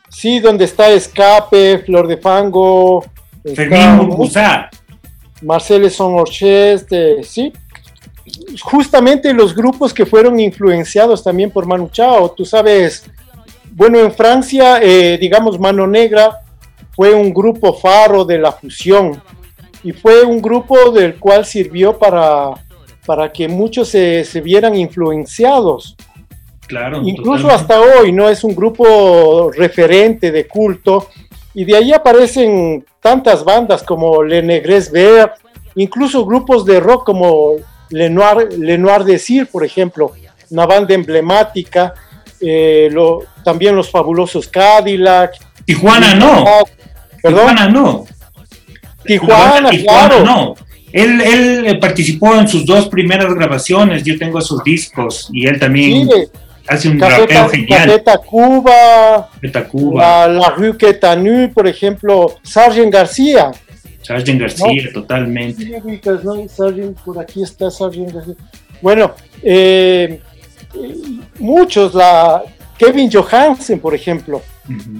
[0.09, 3.05] Sí, donde está Escape, Flor de Fango,
[3.53, 4.71] Fermín Burguzá.
[5.43, 7.53] Marcel Son Orchestre, sí.
[8.61, 13.05] Justamente los grupos que fueron influenciados también por Manu Chao, tú sabes,
[13.71, 16.41] bueno, en Francia, eh, digamos, Mano Negra
[16.95, 19.21] fue un grupo faro de la fusión
[19.83, 22.53] y fue un grupo del cual sirvió para,
[23.05, 25.95] para que muchos se, vieran influenciados.
[26.67, 27.01] Claro.
[27.05, 28.27] Incluso hasta hoy, ¿no?
[28.27, 31.07] Es un grupo referente de culto
[31.53, 35.35] y de ahí aparecen tantas bandas como Le Negres Vert,
[35.75, 37.53] incluso grupos de rock como
[37.89, 40.11] Lenoir, Lenoir Decir, por ejemplo,
[40.49, 41.93] una banda emblemática
[42.39, 45.33] eh, lo, también los fabulosos Cadillac.
[45.65, 46.45] Tijuana no.
[47.21, 48.05] Tijuana no.
[49.05, 50.23] Tijuana, claro.
[50.23, 50.55] no.
[50.91, 51.21] Él,
[51.65, 56.09] él, participó en sus dos primeras grabaciones, yo tengo sus discos y él también.
[56.67, 57.87] hace un rapeo genial.
[57.87, 59.29] Cafeta Cuba,
[59.69, 60.27] Cuba.
[60.27, 63.51] La, la Rue Quetanu, por ejemplo, Sargent García.
[64.01, 65.81] Sargent García, totalmente.
[67.03, 68.35] por aquí está Sargent García.
[68.81, 69.13] Bueno,
[69.43, 70.21] eh,
[71.39, 72.43] muchos, la
[72.77, 74.41] Kevin Johansen, por ejemplo,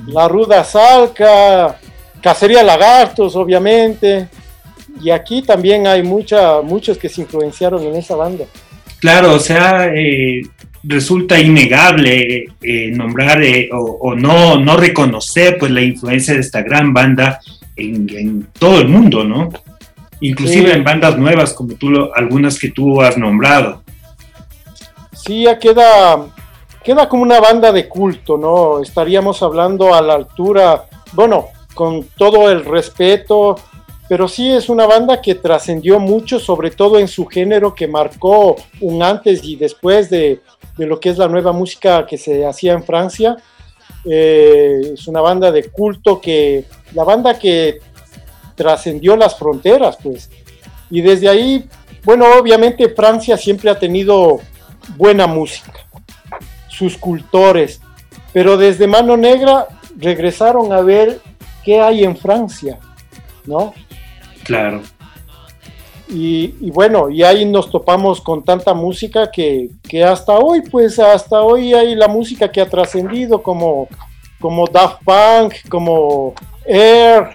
[0.07, 1.77] la Ruda Salca,
[2.21, 4.27] Cacería Lagartos, obviamente,
[5.01, 8.45] y aquí también hay mucha, muchos que se influenciaron en esa banda.
[8.99, 10.41] Claro, o sea, eh,
[10.83, 16.93] resulta innegable eh, nombrar eh, o, no, no reconocer pues la influencia de esta gran
[16.93, 17.39] banda
[17.75, 19.49] en, todo el mundo, ¿no?
[20.19, 23.83] Inclusive en bandas nuevas como tú, algunas que tú has nombrado.
[25.27, 26.25] Sí, ya queda,
[26.83, 28.81] queda como una banda de culto, ¿no?
[28.81, 33.57] Estaríamos hablando a la altura, bueno, con todo el respeto
[34.07, 38.55] pero sí es una banda que trascendió mucho, sobre todo en su género, que marcó
[38.79, 40.39] un antes y después de,
[40.77, 43.35] lo que es la nueva música que se hacía en Francia.
[44.05, 47.79] Eh, es una banda de culto que, la banda que
[48.55, 50.29] trascendió las fronteras, pues.
[50.89, 51.67] Y desde ahí,
[52.05, 54.39] bueno, obviamente Francia siempre ha tenido
[54.95, 55.73] buena música,
[56.67, 57.81] sus cultores,
[58.33, 59.67] pero desde Mano Negra
[59.97, 61.19] regresaron a ver
[61.63, 62.79] qué hay en Francia,
[63.45, 63.73] ¿no?
[64.43, 64.81] Claro.
[66.09, 69.69] Y, bueno, y ahí nos topamos con tanta música que,
[70.05, 73.89] hasta hoy, pues hasta hoy hay la música que ha trascendido como,
[74.39, 76.33] como Daft Punk, como
[76.65, 77.29] Air,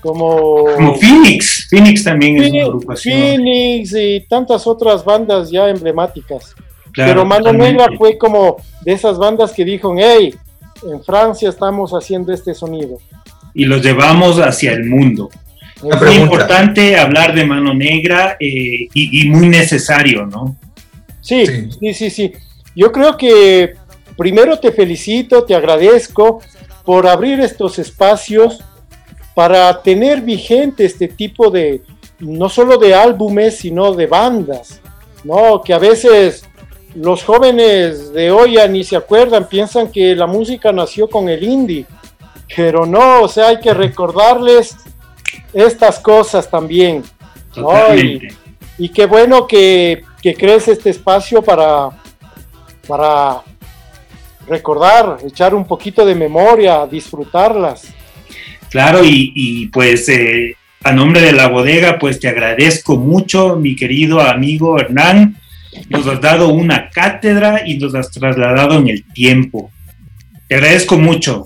[0.00, 0.66] como...
[0.76, 3.18] Como Phoenix, Phoenix también es una agrupación.
[3.18, 6.54] Phoenix y tantas otras bandas ya emblemáticas.
[6.94, 10.34] Pero Mano Negra fue como de esas bandas que dijo, hey,
[10.90, 12.98] en Francia estamos haciendo este sonido.
[13.54, 15.30] Y los llevamos hacia el mundo.
[15.82, 20.56] Es muy importante hablar de mano negra eh, y, muy necesario, ¿no?
[21.20, 21.44] Sí,
[21.80, 22.32] sí, sí, sí.
[22.76, 23.74] Yo creo que
[24.16, 26.40] primero te felicito, te agradezco
[26.84, 28.60] por abrir estos espacios
[29.34, 31.82] para tener vigente este tipo de,
[32.20, 34.80] no solo de álbumes, sino de bandas,
[35.24, 35.62] ¿no?
[35.62, 36.44] Que a veces
[36.94, 41.42] los jóvenes de hoy ya ni se acuerdan, piensan que la música nació con el
[41.42, 41.86] indie,
[42.54, 44.76] pero no, o sea, hay que recordarles
[45.52, 47.02] estas cosas también.
[48.78, 51.90] Y, qué bueno que, que, crees este espacio para,
[52.88, 53.42] para
[54.46, 57.92] recordar, echar un poquito de memoria, disfrutarlas.
[58.70, 64.20] Claro, y, pues eh, a nombre de la bodega, pues te agradezco mucho, mi querido
[64.20, 65.36] amigo Hernán.
[65.88, 69.70] Nos has dado una cátedra y nos has trasladado en el tiempo.
[70.48, 71.44] Te agradezco mucho.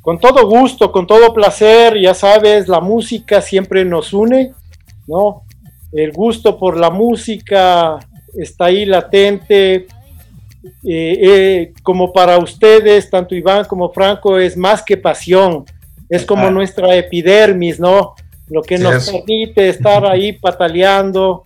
[0.00, 4.52] Con todo gusto, con todo placer, ya sabes, la música siempre nos une,
[5.06, 5.42] ¿no?
[5.92, 7.98] El gusto por la música
[8.34, 9.86] está ahí latente, eh,
[10.84, 15.64] eh, como para ustedes, tanto Iván como Franco, es más que pasión,
[16.08, 18.14] es como nuestra epidermis, ¿no?
[18.48, 21.42] Lo que nos permite estar ahí pataleando.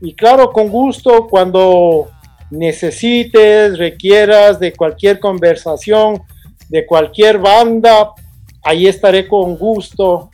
[0.00, 2.08] Y claro, con gusto, cuando
[2.50, 6.22] necesites, requieras de cualquier conversación,
[6.68, 8.10] de cualquier banda,
[8.62, 10.30] ahí estaré con gusto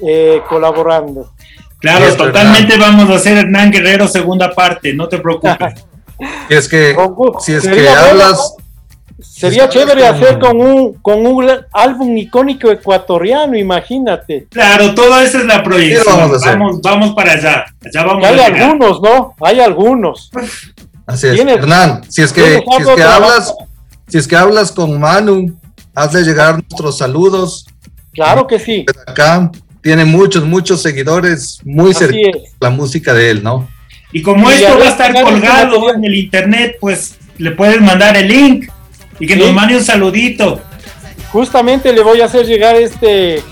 [0.00, 1.32] eh, colaborando.
[1.78, 5.84] Claro, totalmente vamos a hacer Hernán Guerrero segunda parte, no te preocupes.
[6.48, 6.96] si es que,
[7.40, 8.56] si es que hablas...
[9.24, 14.46] Sería chévere hacer con un, con un álbum icónico ecuatoriano, imagínate.
[14.50, 16.30] Claro, toda esa es la proyección.
[16.44, 17.64] Vamos, vamos, para allá.
[17.84, 19.34] allá vamos hay algunos, ¿no?
[19.40, 20.30] Hay algunos.
[21.06, 21.40] Así es.
[21.40, 23.54] Hernán, si es que, si es que hablas,
[24.08, 25.54] si es que hablas con Manu,
[25.94, 27.66] hazle llegar nuestros saludos.
[28.12, 28.86] Claro que sí.
[29.06, 29.50] Acá
[29.82, 33.68] tiene muchos, muchos seguidores muy cercanos a la música de él, ¿no?
[34.12, 38.28] Y como esto va a estar colgado en el internet, pues le puedes mandar el
[38.28, 38.70] link
[39.18, 40.60] y que nos mande un saludito.
[41.30, 43.42] Justamente le voy a hacer llegar este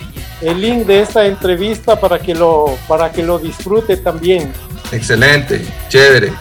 [0.41, 4.53] el link de esta entrevista para que lo para que lo disfrute también.
[4.91, 6.33] Excelente, chévere.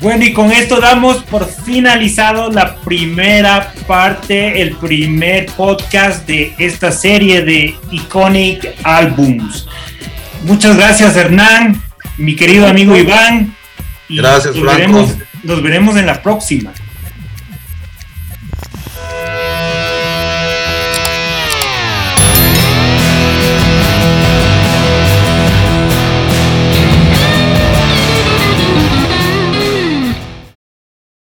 [0.00, 6.92] Bueno, y con esto damos por finalizado la primera parte, el primer podcast de esta
[6.92, 9.66] serie de Iconic Albums.
[10.42, 11.80] Muchas gracias, Hernán,
[12.18, 13.56] mi querido amigo Iván.
[14.10, 14.54] gracias,
[15.42, 16.72] nos veremos en la próxima.